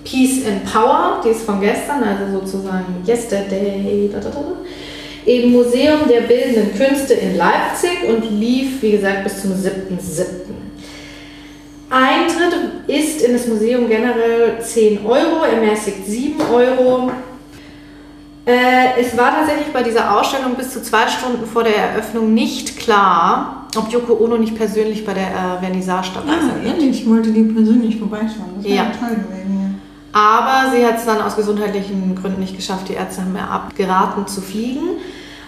[0.03, 4.09] Peace and Power, die ist von gestern, also sozusagen Yesterday.
[4.11, 4.41] Da, da, da.
[5.27, 10.25] Im Museum der Bildenden Künste in Leipzig und lief, wie gesagt, bis zum 7.7.
[11.91, 12.55] Eintritt
[12.87, 17.11] ist in das Museum generell 10 Euro, ermäßigt 7 Euro.
[18.49, 22.79] Äh, es war tatsächlich bei dieser Ausstellung bis zu zwei Stunden vor der Eröffnung nicht
[22.79, 26.83] klar, ob Yoko Ono nicht persönlich bei der äh, Vernissage dabei Ah, sein wird.
[26.83, 28.55] ich wollte die persönlich vorbeischauen.
[28.57, 28.85] Das wäre Ja.
[28.99, 29.81] toll gewesen.
[30.15, 32.89] Aber sie hat es dann aus gesundheitlichen Gründen nicht geschafft.
[32.89, 34.93] Die Ärzte haben mir abgeraten zu fliegen.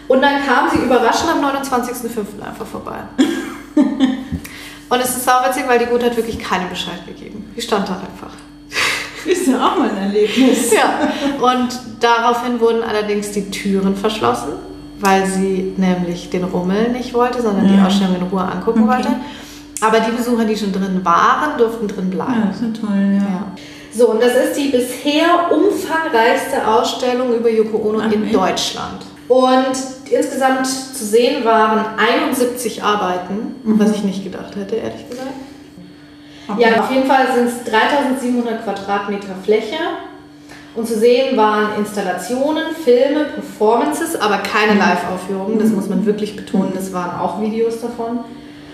[0.06, 2.46] Und dann kam sie überraschend am 29.05.
[2.46, 2.98] einfach vorbei.
[4.90, 7.50] Und es ist sauwitzig, weil die Gut hat wirklich keinen Bescheid gegeben.
[7.56, 8.02] Die stand da.
[9.26, 10.72] Ist ja auch mal ein Erlebnis.
[10.72, 11.08] Ja,
[11.40, 11.68] und
[12.00, 14.52] daraufhin wurden allerdings die Türen verschlossen,
[15.00, 17.86] weil sie nämlich den Rummel nicht wollte, sondern die Ja.
[17.86, 18.96] Ausstellung in Ruhe angucken Okay.
[18.96, 19.08] wollte.
[19.82, 22.42] Aber die Besucher, die schon drin waren, durften drin Ja, bleiben.
[22.48, 23.22] das ist ja toll, ja.
[23.22, 23.46] Ja.
[23.92, 28.30] So, und das ist die bisher umfangreichste Ausstellung über Yoko Ono Ach, in?
[28.30, 29.02] Deutschland.
[29.26, 29.72] Und
[30.10, 35.28] insgesamt zu sehen waren 71 Arbeiten, was ich nicht gedacht hätte, ehrlich gesagt.
[36.58, 39.76] Ja, auf jeden Fall sind es 3700 Quadratmeter Fläche.
[40.74, 45.58] Und zu sehen waren Installationen, Filme, Performances, aber keine Live-Aufführungen.
[45.58, 46.70] Das muss man wirklich betonen.
[46.74, 48.20] Das waren auch Videos davon.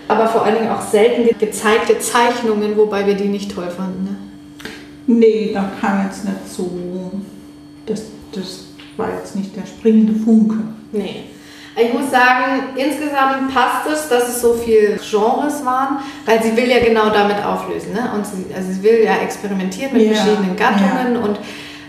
[0.07, 4.03] Aber vor allen Dingen auch selten ge- gezeigte Zeichnungen, wobei wir die nicht toll fanden.
[4.05, 4.15] Ne?
[5.07, 7.11] Nee, da kam jetzt nicht so.
[7.87, 10.57] Das, das war jetzt nicht der springende Funke.
[10.91, 11.23] Nee.
[11.79, 16.67] Ich muss sagen, insgesamt passt es, dass es so viele Genres waren, weil sie will
[16.67, 17.93] ja genau damit auflösen.
[17.93, 18.09] Ne?
[18.15, 21.17] Und sie, also sie will ja experimentieren mit Ja, verschiedenen Gattungen.
[21.17, 21.37] Und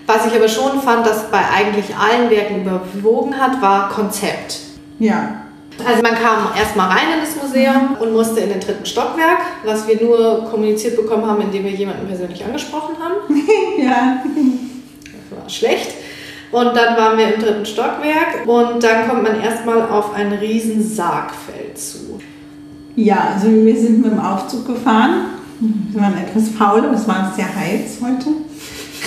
[0.06, 4.58] was ich aber schon fand, dass bei eigentlich allen Werken überwogen hat, war Konzept.
[4.98, 5.42] Ja.
[5.86, 9.86] Also man kam erstmal rein in das Museum und musste in den dritten Stockwerk, was
[9.88, 13.14] wir nur kommuniziert bekommen haben, indem wir jemanden persönlich angesprochen haben.
[13.80, 14.22] Ja.
[15.04, 15.92] Das war schlecht.
[16.50, 20.82] Und dann waren wir im dritten Stockwerk und dann kommt man erstmal auf ein riesen
[20.82, 22.18] Sargfeld zu.
[22.96, 25.26] Ja, also wir sind mit dem Aufzug gefahren.
[25.60, 28.30] Wir waren etwas faul, aber es war sehr heiß heute.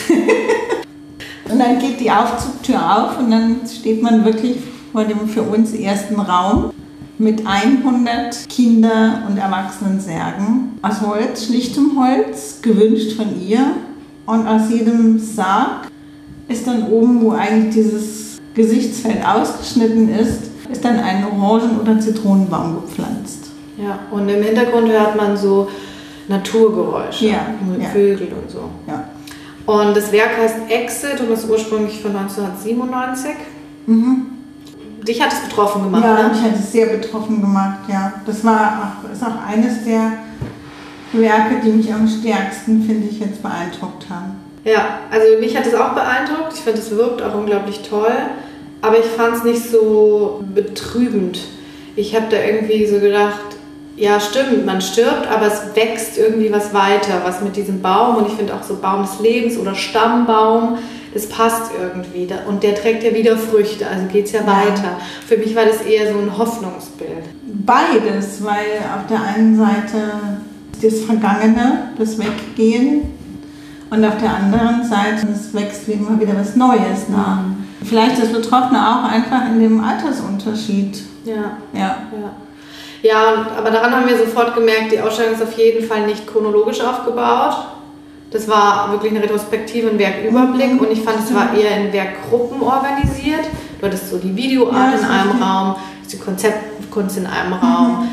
[1.52, 4.58] und dann geht die Aufzugtür auf und dann steht man wirklich
[4.92, 6.72] vor dem für uns ersten Raum
[7.18, 13.66] mit 100 Kinder- und Erwachsenensärgen aus Holz, schlichtem Holz, gewünscht von ihr.
[14.26, 15.91] Und aus jedem Sarg
[16.52, 22.82] ist dann oben, wo eigentlich dieses Gesichtsfeld ausgeschnitten ist, ist dann ein Orangen- oder Zitronenbaum
[22.82, 23.52] gepflanzt.
[23.78, 25.68] Ja, und im Hintergrund hört man so
[26.28, 27.40] Naturgeräusche Ja.
[27.92, 28.70] Vögel und so.
[28.88, 29.06] Ja.
[29.66, 33.32] Und das Werk heißt Exit und ist ursprünglich von 1997.
[33.88, 34.28] Mhm.
[35.08, 36.30] Dich hat es betroffen gemacht, ja, ne?
[36.30, 38.14] mich hat es sehr betroffen gemacht, ja.
[38.26, 40.14] Das war auch, ist auch eines der
[41.14, 44.36] Werke, die mich am stärksten, finde ich, jetzt beeindruckt haben.
[44.64, 46.54] Ja, also mich hat es auch beeindruckt.
[46.54, 48.12] Ich finde, es wirkt auch unglaublich toll.
[48.82, 51.40] Aber ich fand es nicht so betrübend.
[51.96, 53.40] Ich habe da irgendwie so gedacht,
[53.98, 58.18] ja stimmt, man stirbt, aber es wächst irgendwie was weiter, was mit diesem Baum.
[58.18, 60.78] Und ich finde auch so Baum des Lebens oder Stammbaum,
[61.14, 62.26] das passt irgendwie.
[62.26, 64.48] Da- Und der trägt ja wieder Früchte, also geht es ja, Ja.
[64.48, 64.98] weiter.
[65.28, 67.26] Für mich war das eher so ein Hoffnungsbild.
[67.44, 70.14] Beides, weil auf der einen Seite
[70.82, 73.12] das Vergangene, das Weggehen
[73.92, 77.40] und auf der anderen Seite es wächst wie immer wieder was Neues nach.
[77.84, 81.04] Vielleicht das Betroffene auch einfach in dem Altersunterschied.
[81.26, 81.58] Ja.
[81.74, 81.98] Ja.
[82.12, 82.32] Ja.
[83.04, 86.82] Ja, aber daran haben wir sofort gemerkt, die Ausstellung ist auf jeden Fall nicht chronologisch
[86.82, 87.58] aufgebaut.
[88.30, 92.62] Das war wirklich eine Retrospektive, ein Werküberblick und ich fand, es war eher in Werkgruppen
[92.62, 93.46] organisiert.
[93.80, 95.46] Du hattest so die Videoart Ja, in einem richtig.
[95.46, 95.76] Raum,
[96.12, 98.08] die Konzeptkunst in einem Raum.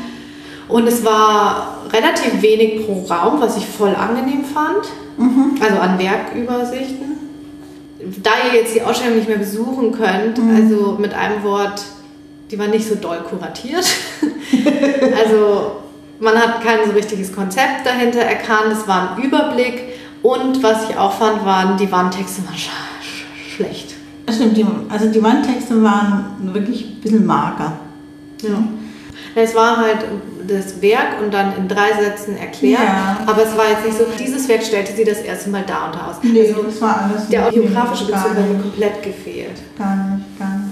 [0.67, 4.85] Und es war relativ wenig pro Raum, was ich voll angenehm fand.
[5.59, 7.17] Also an Werkübersichten.
[8.23, 11.81] Da ihr jetzt die Ausstellung nicht mehr besuchen könnt, also mit einem Wort,
[12.49, 13.85] die war nicht so doll kuratiert.
[15.21, 15.71] also
[16.19, 19.83] man hat kein so richtiges Konzept dahinter erkannt, es war ein Überblick
[20.21, 22.69] und was ich auch fand, waren die Wandtexte waren sch
[23.01, 23.95] sch schlecht.
[24.25, 27.73] Das stimmt, die, also die Wandtexte waren wirklich ein bisschen mager.
[28.41, 28.63] Ja.
[29.35, 29.99] Es war halt
[30.47, 33.19] das Werk und dann in drei Sätzen erklärt, Ja.
[33.25, 35.95] aber es war jetzt nicht so, dieses Werk stellte sie das erste Mal da und
[35.95, 36.15] da aus.
[36.23, 39.57] Nee, also, das war alles der geografische Bezug hat mir komplett gefehlt.
[39.77, 40.68] Gar nicht, gar nicht.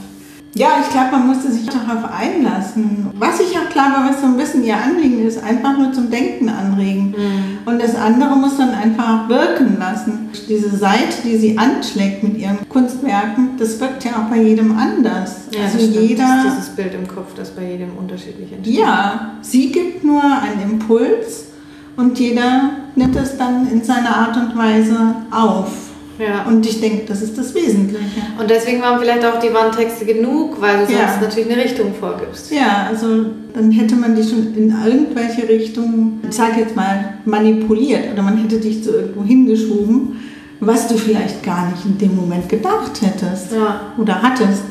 [0.57, 3.07] Ja, ich glaube, man musste sich darauf einlassen.
[3.13, 6.49] Was ich auch glaube, was so ein bisschen ihr Anliegen ist, einfach nur zum Denken
[6.49, 7.13] anregen.
[7.65, 10.29] Und das andere muss dann einfach wirken lassen.
[10.49, 15.41] Diese Seite, die sie anschlägt mit ihren Kunstwerken, das wirkt ja auch bei jedem anders.
[15.53, 16.09] also das stimmt.
[16.09, 16.23] jeder.
[16.23, 18.75] Das ist dieses Bild im Kopf, das bei jedem unterschiedlich entsteht.
[18.75, 21.45] Ja, sie gibt nur einen Impuls
[21.97, 25.86] und jeder nimmt es dann in seiner Art und Weise auf.
[26.19, 26.45] Ja.
[26.47, 27.99] Und ich denke, das ist das Wesentliche.
[28.39, 31.07] Und deswegen waren vielleicht auch die Wandtexte genug, weil du Ja.
[31.09, 32.51] sonst natürlich eine Richtung vorgibst.
[32.51, 38.11] Ja, also dann hätte man dich schon in irgendwelche Richtungen, ich sag jetzt mal, manipuliert
[38.13, 40.19] oder man hätte dich zu irgendwo hingeschoben,
[40.59, 43.81] was du vielleicht gar nicht in dem Moment gedacht hättest Ja.
[43.97, 44.63] oder hattest.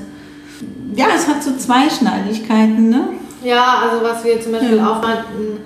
[0.97, 3.09] Ja, es hat so Zweischneidigkeiten, ne?
[3.45, 4.91] Ja, also was wir zum Beispiel Ja.
[4.91, 5.59] auch hatten,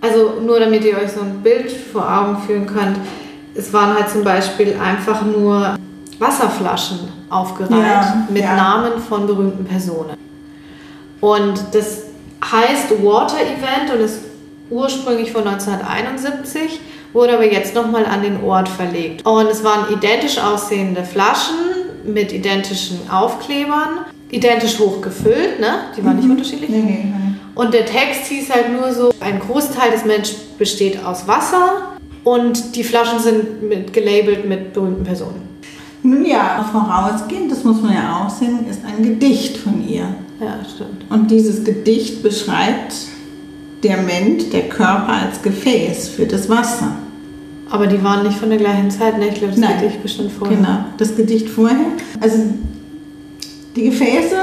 [0.00, 2.96] also nur damit ihr euch so ein Bild vor Augen führen könnt,
[3.54, 5.76] es waren halt zum Beispiel einfach nur
[6.18, 8.56] Wasserflaschen aufgereiht Ja, mit ja.
[8.56, 10.16] Namen von berühmten Personen.
[11.20, 12.04] Und das
[12.44, 14.20] heißt Water Event und ist
[14.70, 16.80] ursprünglich von 1971,
[17.12, 19.26] wurde aber jetzt nochmal an den Ort verlegt.
[19.26, 21.56] Und es waren identisch aussehende Flaschen
[22.04, 25.80] mit identischen Aufklebern, identisch hoch gefüllt, ne?
[25.96, 26.70] Die waren nicht unterschiedlich.
[26.70, 27.34] Nee, nee, nee.
[27.54, 31.90] Und der Text hieß halt nur so, ein Großteil des Menschen besteht aus Wasser
[32.24, 35.48] und die Flaschen sind mit, gelabelt mit berühmten Personen.
[36.02, 40.14] Nun ja, vorausgehend, das muss man ja auch sehen, ist ein Gedicht von ihr.
[40.40, 41.04] Ja, stimmt.
[41.10, 42.94] Und dieses Gedicht beschreibt
[43.82, 46.96] der Mensch, der Körper als Gefäß für das Wasser.
[47.70, 49.28] Aber die waren nicht von der gleichen Zeit, ne?
[49.28, 49.80] Ich glaube, das Nein.
[49.80, 50.56] Gedicht bestimmt vorher.
[50.56, 51.86] Genau, das Gedicht vorher.
[52.20, 52.38] Also
[53.76, 54.36] die Gefäße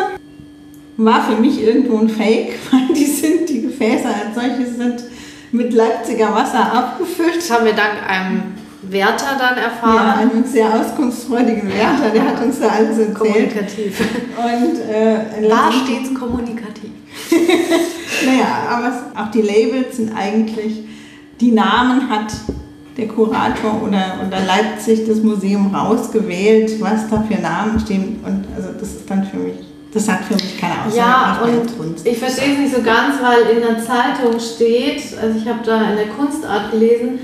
[0.97, 5.03] war für mich irgendwo ein Fake, weil die sind, die Gefäße als solche sind
[5.51, 7.37] mit Leipziger Wasser abgefüllt.
[7.37, 8.43] Das haben wir dank einem
[8.83, 10.19] Wärter dann Ja, erfahren.
[10.31, 13.13] einen sehr auskunftsfreudigen Wärter, der hat uns da alles erzählt.
[13.17, 13.99] Kommunikativ.
[14.37, 16.91] Und äh, letztendlich- stets kommunikativ.
[18.25, 20.83] Naja, aber es, auch die Labels sind eigentlich,
[21.39, 22.33] die Namen hat
[22.97, 28.19] der Kurator oder, oder Leipzig, das Museum rausgewählt, was da für Namen stehen.
[28.25, 29.55] Und also das ist dann für mich,
[29.97, 31.61] das hat für mich keine Ja, Aussage.
[31.79, 35.59] und ich verstehe es nicht so ganz, weil in der Zeitung steht, also ich habe
[35.65, 37.19] da in der Kunstart gelesen,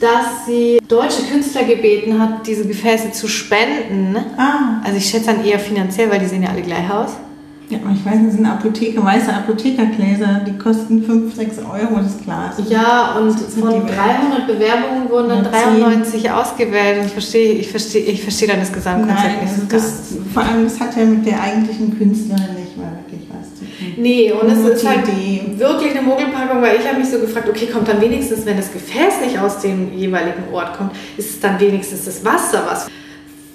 [0.00, 4.16] dass sie deutsche Künstler gebeten hat, diese Gefäße zu spenden.
[4.36, 7.10] Ah, Also ich schätze dann eher finanziell, weil die sehen ja alle gleich aus.
[7.70, 12.16] Ja, aber ich weiß das sind Apotheke, weiße Apothekergläser, die kosten 5, 6 Euro das
[12.24, 12.56] Glas.
[12.68, 15.80] Ja, und von die 300 Bewerbungen wurden dann Ja, zehn.
[15.82, 16.98] 93 ausgewählt.
[17.00, 20.02] Und ich verstehe, ich verstehe, ich verstehe dann das Gesamtkonzept Nein, nicht also so das,
[20.32, 23.92] vor allem, das hat ja mit der eigentlichen Künstlerin nicht mal wirklich was zu tun.
[24.02, 25.42] Nee, und es Nur ist halt Idee.
[25.58, 28.72] wirklich eine Mogelpackung, weil ich habe mich so gefragt, okay, kommt dann wenigstens, wenn das
[28.72, 32.88] Gefäß nicht aus dem jeweiligen Ort kommt, ist es dann wenigstens das Wasser, was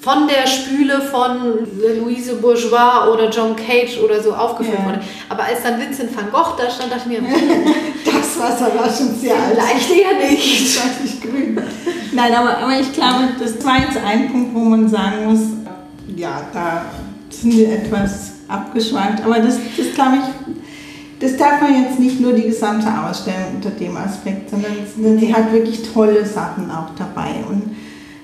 [0.03, 1.59] von der Spüle von
[2.01, 4.85] Louise Bourgeois oder John Cage oder so aufgefüllt Ja.
[4.85, 4.99] wurde.
[5.29, 7.27] Aber als dann Vincent van Gogh da stand, dachte ich mir,
[8.05, 9.55] Das Wasser war schon sehr alt.
[9.55, 10.77] vielleicht eher nicht.
[10.77, 11.57] Das nicht grün.
[12.11, 15.39] Nein, aber, aber ich glaube, das war jetzt ein Punkt, wo man sagen muss,
[16.17, 16.85] ja, da
[17.29, 19.23] sind wir etwas abgeschweift.
[19.23, 20.57] Aber das, das glaube ich,
[21.21, 24.73] das darf man jetzt nicht nur die gesamte ausstellen unter dem Aspekt, sondern
[25.17, 27.35] sie hat wirklich tolle Sachen auch dabei.
[27.49, 27.75] Und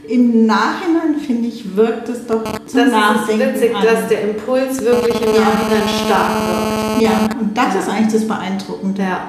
[0.10, 3.84] im Nachhinein, finde ich, wirkt es doch zum das Nachdenken ist witzig, an.
[3.84, 7.02] dass der Impuls wirklich im Nachhinein stark wirkt.
[7.02, 9.02] Ja, und das ist eigentlich das Beeindruckende.
[9.04, 9.28] Ja.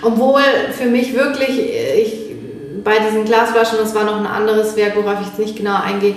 [0.00, 0.42] Obwohl
[0.72, 2.34] für mich wirklich, ich,
[2.82, 6.16] bei diesen Glasflaschen, das war noch ein anderes Werk, worauf ich jetzt nicht genau eingehe,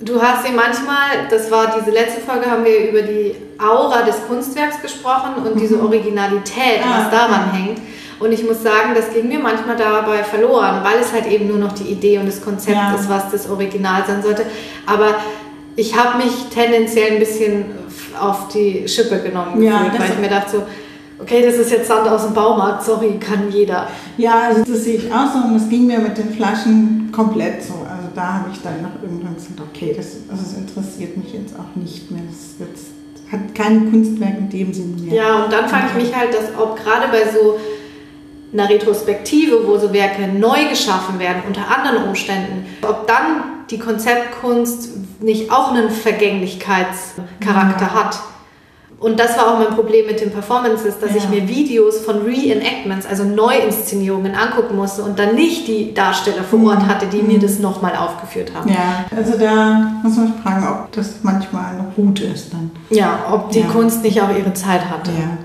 [0.00, 4.16] du hast sie manchmal, das war diese letzte Folge, haben wir über die Aura des
[4.28, 7.80] Kunstwerks gesprochen und diese Originalität, Ah, was daran hängt.
[8.20, 11.58] Und ich muss sagen, das ging mir manchmal dabei verloren, weil es halt eben nur
[11.58, 12.94] noch die Idee und das Konzept Ja.
[12.94, 14.42] ist, was das Original sein sollte.
[14.86, 15.14] Aber
[15.76, 17.66] ich habe mich tendenziell ein bisschen
[18.20, 20.62] auf die Schippe genommen Ja, gefühlt, das- weil ich mir dachte so,
[21.20, 23.86] okay, das ist jetzt Sand aus dem Baumarkt, sorry, kann jeder.
[24.16, 27.62] Ja, also das sehe ich auch so und das ging mir mit den Flaschen komplett
[27.62, 27.74] so.
[27.74, 31.54] Also da habe ich dann noch irgendwann gesagt, okay, das, also das interessiert mich jetzt
[31.56, 32.22] auch nicht mehr.
[32.28, 32.76] Das wird,
[33.30, 35.14] hat kein Kunstwerk in dem Sinne mehr.
[35.14, 37.56] Ja, und dann frage ich mich halt, dass ob gerade bei so
[38.52, 44.90] einer Retrospektive, wo so Werke neu geschaffen werden, unter anderen Umständen, ob dann die Konzeptkunst
[45.20, 48.18] nicht auch einen Vergänglichkeitscharakter hat.
[49.00, 51.18] Und das war auch mein Problem mit den Performances, dass Ja.
[51.18, 56.64] ich mir Videos von Reenactments, also Neuinszenierungen angucken musste und dann nicht die Darsteller vor
[56.66, 58.68] Ort hatte, die mir das nochmal aufgeführt haben.
[58.70, 62.72] Ja, also da muss man sich fragen, ob das manchmal gut ist dann.
[62.90, 63.66] Ja, ob die Ja.
[63.68, 65.12] Kunst nicht auch ihre Zeit hatte.
[65.12, 65.38] Ja.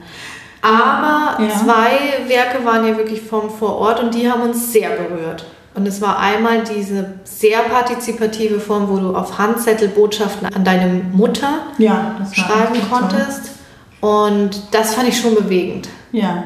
[0.64, 1.50] Aber Ja.
[1.50, 5.46] zwei Werke waren ja wirklich vom Vorort und die haben uns sehr berührt.
[5.76, 11.02] Und es war einmal diese sehr partizipative Form, wo du auf Handzettel Botschaften an deine
[11.12, 11.50] Mutter
[11.80, 13.00] Ja, schreiben echt toll.
[13.00, 13.52] konntest.
[14.00, 15.90] Und das fand ich schon bewegend.
[16.12, 16.44] Ja.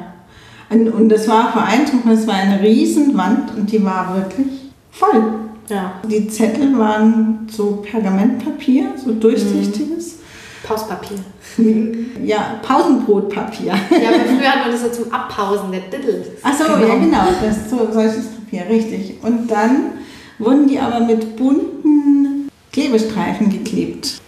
[0.69, 4.47] Und, und das war beeindruckend, es war eine Riesenwand und die war wirklich
[4.91, 5.23] voll.
[5.69, 5.91] Ja.
[6.09, 10.16] Die Zettel waren so Pergamentpapier, so durchsichtiges.
[10.63, 11.17] Pauspapier.
[12.23, 13.67] Ja, Pausenbrotpapier.
[13.67, 13.73] Ja,
[14.09, 16.25] aber früher hatten wir das so zum Abpausen, der Diddle.
[16.43, 19.15] Achso, ja genau, das ist so solches Papier, richtig.
[19.23, 19.91] Und dann
[20.39, 24.19] wurden die aber mit bunten Klebestreifen geklebt.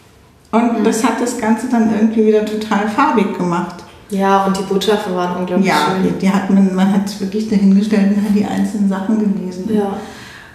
[0.51, 3.83] Und das hat das Ganze dann irgendwie wieder total farbig gemacht.
[4.09, 6.19] Ja, und die Botschaften waren unglaublich Ja, die, schön.
[6.19, 9.69] die hat man, man hat es wirklich dahingestellt und hat die einzelnen Sachen gelesen.
[9.71, 9.93] Ja.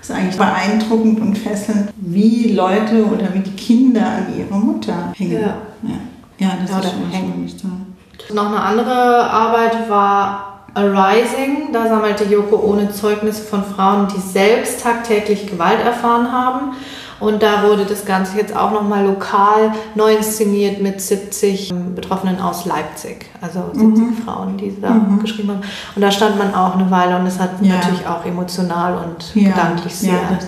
[0.07, 5.15] Das ist eigentlich beeindruckend und fesselnd, wie Leute oder wie die Kinder an ihre Mutter
[5.17, 5.41] hängen.
[5.41, 5.57] Ja.
[5.83, 5.95] ja.
[6.37, 7.51] Ja, das Ja, ist schon hängen.
[7.59, 8.37] toll.
[8.37, 11.73] Noch eine andere Arbeit war Arising.
[11.73, 16.73] Da sammelte Yoko ohne Zeugnisse von Frauen, die selbst tagtäglich Gewalt erfahren haben.
[17.21, 22.65] Und da wurde das Ganze jetzt auch nochmal lokal neu inszeniert mit 70 Betroffenen aus
[22.65, 23.27] Leipzig.
[23.41, 25.61] Also 70 Frauen, die da geschrieben haben.
[25.95, 27.77] Und da stand man auch eine Weile und es hat Ja.
[27.77, 30.39] natürlich auch emotional und Ja, gedanklich sehr ja,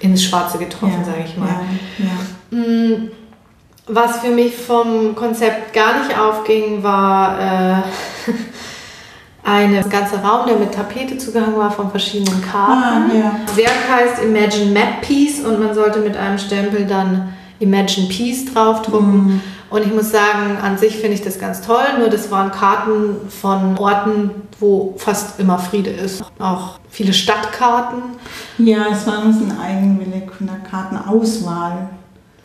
[0.00, 1.48] ins Schwarze getroffen, sage ich mal.
[2.50, 3.10] Mm,
[3.88, 7.74] Was für mich vom Konzept gar nicht aufging, war äh,
[9.46, 13.12] ein ganzer Raum, der mit Tapete zugehangen war von verschiedenen Karten.
[13.12, 13.40] Ah, ja.
[13.46, 18.44] Das Werk heißt Imagine Map Piece und man sollte mit einem Stempel dann Imagine Peace
[18.52, 19.26] draufdrucken.
[19.26, 19.40] Mhm.
[19.70, 23.16] Und ich muss sagen, an sich finde ich das ganz toll, nur das waren Karten
[23.28, 26.24] von Orten, wo fast immer Friede ist.
[26.38, 28.02] Auch viele Stadtkarten.
[28.58, 31.88] Ja, es war ein bisschen eigenwillig von der Kartenauswahl.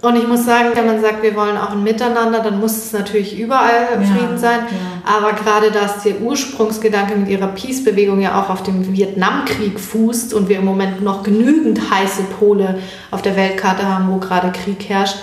[0.01, 2.91] Und ich muss sagen, wenn man sagt, wir wollen auch ein Miteinander, dann muss es
[2.91, 4.61] natürlich überall Ja, Frieden sein.
[4.61, 5.15] ja.
[5.17, 10.49] Aber gerade dass der Ursprungsgedanke mit ihrer Peace-Bewegung ja auch auf dem Vietnamkrieg fußt und
[10.49, 12.79] wir im Moment noch genügend heiße Pole
[13.11, 15.17] auf der Weltkarte haben, wo gerade Krieg herrscht,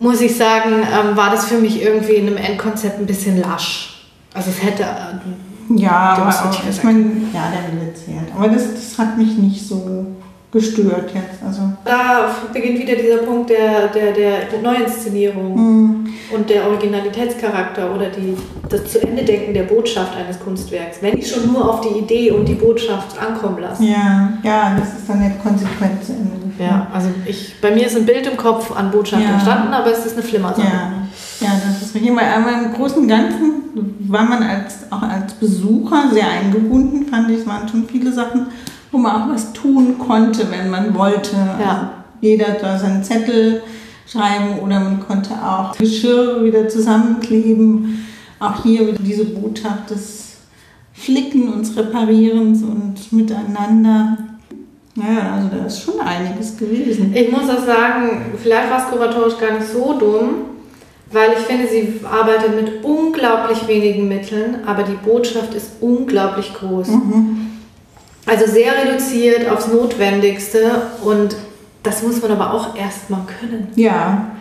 [0.00, 4.08] muss ich sagen, ähm, war das für mich irgendwie in einem Endkonzept ein bisschen lasch.
[4.34, 8.34] Also es hätte äh, Ja, aber auch, ich meine, ja, der Wille zählt.
[8.36, 10.06] Aber das, das hat mich nicht so
[10.54, 11.42] gestört jetzt.
[11.46, 15.54] Also, da beginnt wieder dieser Punkt der, der, der, der Neuinszenierung.
[15.54, 18.34] mm, und der Originalitätscharakter oder die,
[18.68, 20.98] das zu Ende denken der Botschaft eines Kunstwerks.
[21.02, 23.84] Wenn ich schon nur auf die Idee und die Botschaft ankommen lasse.
[23.84, 25.20] ja, ja, das ist dann
[26.14, 26.70] Ende geführt.
[26.70, 29.34] Ja, also ich, bei mir ist ein Bild im Kopf an Botschaft Ja.
[29.34, 30.62] entstanden, aber es ist eine Flimmersache.
[30.66, 30.92] Ja,
[31.40, 32.10] ja, das ist richtig.
[32.12, 33.52] Aber im Großen und Ganzen
[34.08, 37.40] war man als, auch als Besucher sehr eingebunden, fand ich.
[37.40, 38.46] Es waren schon viele Sachen,
[38.94, 41.36] wo man auch was tun konnte, wenn man wollte.
[41.60, 41.68] Ja.
[41.68, 41.86] Also
[42.20, 43.62] jeder da seinen Zettel
[44.06, 48.06] schreiben oder man konnte auch Geschirr wieder zusammenkleben.
[48.38, 50.36] Auch hier wieder diese Botschaft des
[50.92, 54.18] Flickens, Reparierens und Miteinander.
[54.94, 57.12] Naja, also da ist schon einiges gewesen.
[57.14, 60.34] Ich muss auch sagen, vielleicht war es kuratorisch gar nicht so dumm,
[61.10, 66.88] weil ich finde, sie arbeitet mit unglaublich wenigen Mitteln, aber die Botschaft ist unglaublich groß.
[68.26, 71.36] Also sehr reduziert aufs Notwendigste und
[71.82, 73.68] das muss man aber auch erstmal können.
[73.76, 74.32] Ja,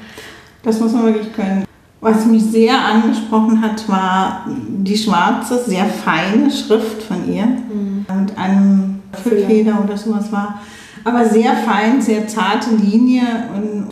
[0.63, 1.65] das muss man wirklich können.
[1.99, 7.45] Was mich sehr angesprochen hat, war die schwarze, sehr feine Schrift von ihr.
[7.45, 8.05] Mhm.
[8.21, 10.61] Mit einem Füllfeder oder sowas war.
[11.03, 13.23] Aber sehr fein, sehr zarte Linie
[13.55, 13.89] und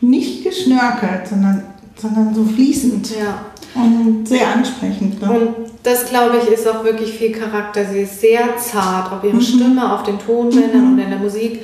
[0.00, 1.62] nicht geschnörkelt, sondern,
[1.96, 3.10] sondern so fließend.
[3.18, 3.46] Ja.
[3.74, 5.20] Und sehr ansprechend.
[5.20, 5.30] Ne?
[5.30, 7.84] Und das, glaube ich, ist auch wirklich viel Charakter.
[7.84, 9.40] Sie ist sehr zart, auf ihre mhm.
[9.40, 10.92] Stimme, auf den Tonbändern mhm.
[10.92, 11.60] und in der Musik,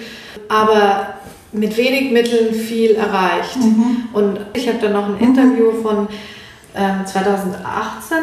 [0.49, 1.15] aber
[1.53, 3.57] mit wenig Mitteln viel erreicht.
[3.57, 4.09] Mhm.
[4.13, 6.09] Und ich habe dann noch ein Interview von
[6.75, 8.19] äh, 2018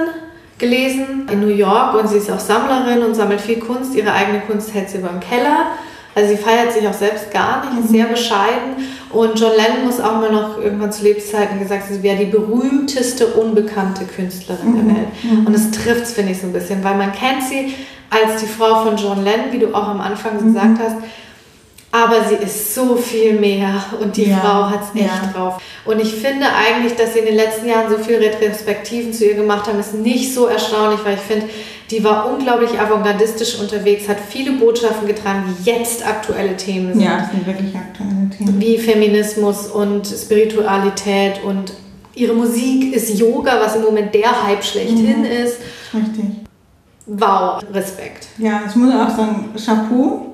[0.57, 3.95] gelesen in New York und sie ist auch Sammlerin und sammelt viel Kunst.
[3.95, 5.71] Ihre eigene Kunst hält sie über im Keller.
[6.13, 8.75] Also sie feiert sich auch selbst gar nicht, ist sehr bescheiden.
[9.13, 13.27] Und John Lennon muss auch mal noch irgendwann zu Lebzeiten gesagt, sie wäre die berühmteste
[13.27, 14.95] unbekannte Künstlerin der mhm.
[14.95, 15.07] Welt.
[15.23, 15.47] Mhm.
[15.47, 17.73] Und das trifft es, finde ich, so ein bisschen, weil man kennt sie
[18.09, 20.53] als die Frau von John Lennon, wie du auch am Anfang mhm.
[20.53, 20.95] gesagt hast.
[21.93, 25.31] Aber sie ist so viel mehr und die ja, Frau hat es echt ja.
[25.33, 25.61] drauf.
[25.83, 29.33] Und ich finde eigentlich, dass sie in den letzten Jahren so viele Retrospektiven zu ihr
[29.33, 31.49] gemacht haben, ist nicht so erstaunlich, weil ich finde,
[31.91, 37.03] die war unglaublich avantgardistisch unterwegs, hat viele Botschaften getragen, die jetzt aktuelle Themen sind.
[37.03, 38.61] Ja, das sind wirklich aktuelle Themen.
[38.61, 41.73] Wie Feminismus und Spiritualität und
[42.15, 45.25] ihre Musik ist Yoga, was im Moment der Hype schlechthin mhm.
[45.25, 45.57] ist.
[45.93, 46.25] Richtig.
[47.07, 48.27] Wow, Respekt.
[48.37, 50.27] Ja, ich muss auch sagen, Chapeau.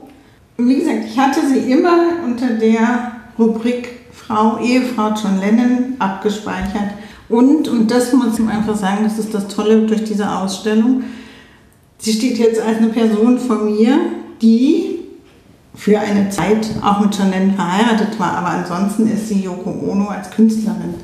[0.58, 6.94] Wie gesagt, ich hatte sie immer unter der Rubrik Frau, Ehefrau John Lennon abgespeichert.
[7.30, 11.04] Und, und das muss man einfach sagen, das ist das Tolle durch diese Ausstellung,
[12.00, 13.98] Sie steht jetzt als eine Person vor mir,
[14.42, 15.00] die
[15.76, 20.30] für eine Zeit auch mit Janelle verheiratet war, aber ansonsten ist sie Yoko Ono als
[20.32, 20.96] Künstlerin.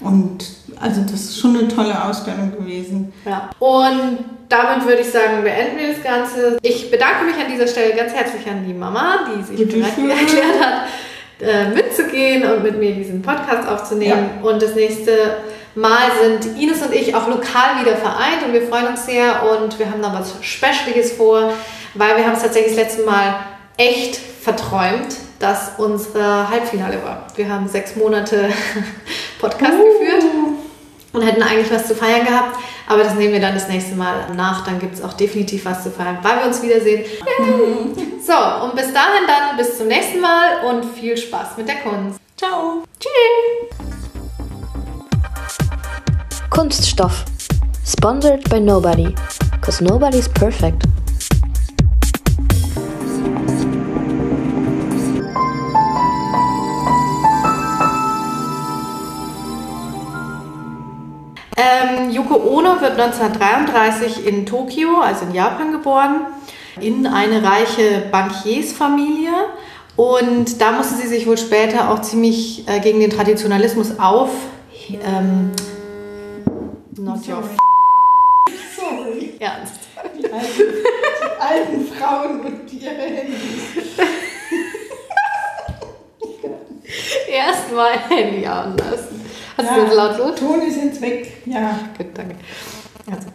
[0.00, 0.44] Und
[0.80, 3.12] also das ist schon eine tolle Ausstellung gewesen.
[3.24, 3.50] Ja.
[3.58, 4.18] Und
[4.48, 6.58] damit würde ich sagen, beenden wir das Ganze.
[6.62, 10.60] Ich bedanke mich an dieser Stelle ganz herzlich an die Mama, die sich bereit erklärt
[10.60, 10.82] hat,
[11.40, 14.30] äh, mitzugehen und mit mir diesen Podcast aufzunehmen.
[14.42, 14.48] Ja.
[14.48, 15.38] Und das nächste
[15.76, 19.78] Mal sind Ines und ich auch lokal wieder vereint und wir freuen uns sehr und
[19.78, 21.52] wir haben da was Specialiges vor,
[21.92, 23.36] weil wir haben es tatsächlich das letzte Mal
[23.76, 27.26] echt verträumt, dass unsere Halbfinale war.
[27.36, 28.48] Wir haben sechs Monate
[29.38, 29.98] Podcast uh.
[29.98, 30.24] geführt
[31.12, 32.56] und hätten eigentlich was zu feiern gehabt,
[32.88, 34.64] aber das nehmen wir dann das nächste Mal nach.
[34.64, 37.04] Dann gibt es auch definitiv was zu feiern, weil wir uns wiedersehen.
[38.26, 42.18] so, und bis dahin dann, bis zum nächsten Mal und viel Spaß mit der Kunst.
[42.34, 42.82] Ciao.
[42.98, 43.95] Tschüss.
[46.56, 47.26] Kunststoff.
[47.84, 49.14] Sponsored by nobody.
[49.60, 50.84] Cause nobody's perfect.
[61.58, 66.22] Ähm, Yoko Ono wird 1933 in Tokio, also in Japan, geboren,
[66.80, 69.28] in eine reiche Bankiersfamilie.
[69.96, 74.30] Und da musste sie sich wohl später auch ziemlich äh, gegen den Traditionalismus auf,
[74.88, 75.50] ähm,
[76.98, 77.42] Not Sorry.
[77.42, 77.50] your
[78.74, 79.34] Sorry.
[79.38, 79.80] Ernst.
[80.18, 83.98] Die alten, die alten Frauen und ihre Handys.
[87.28, 89.20] Erstmal Handy anlassen.
[89.58, 90.38] Hast ja, du das lautlos?
[90.38, 91.32] Ton ist jetzt weg.
[91.44, 91.78] Ja.
[91.98, 92.36] Gut, danke.
[93.10, 93.26] Also.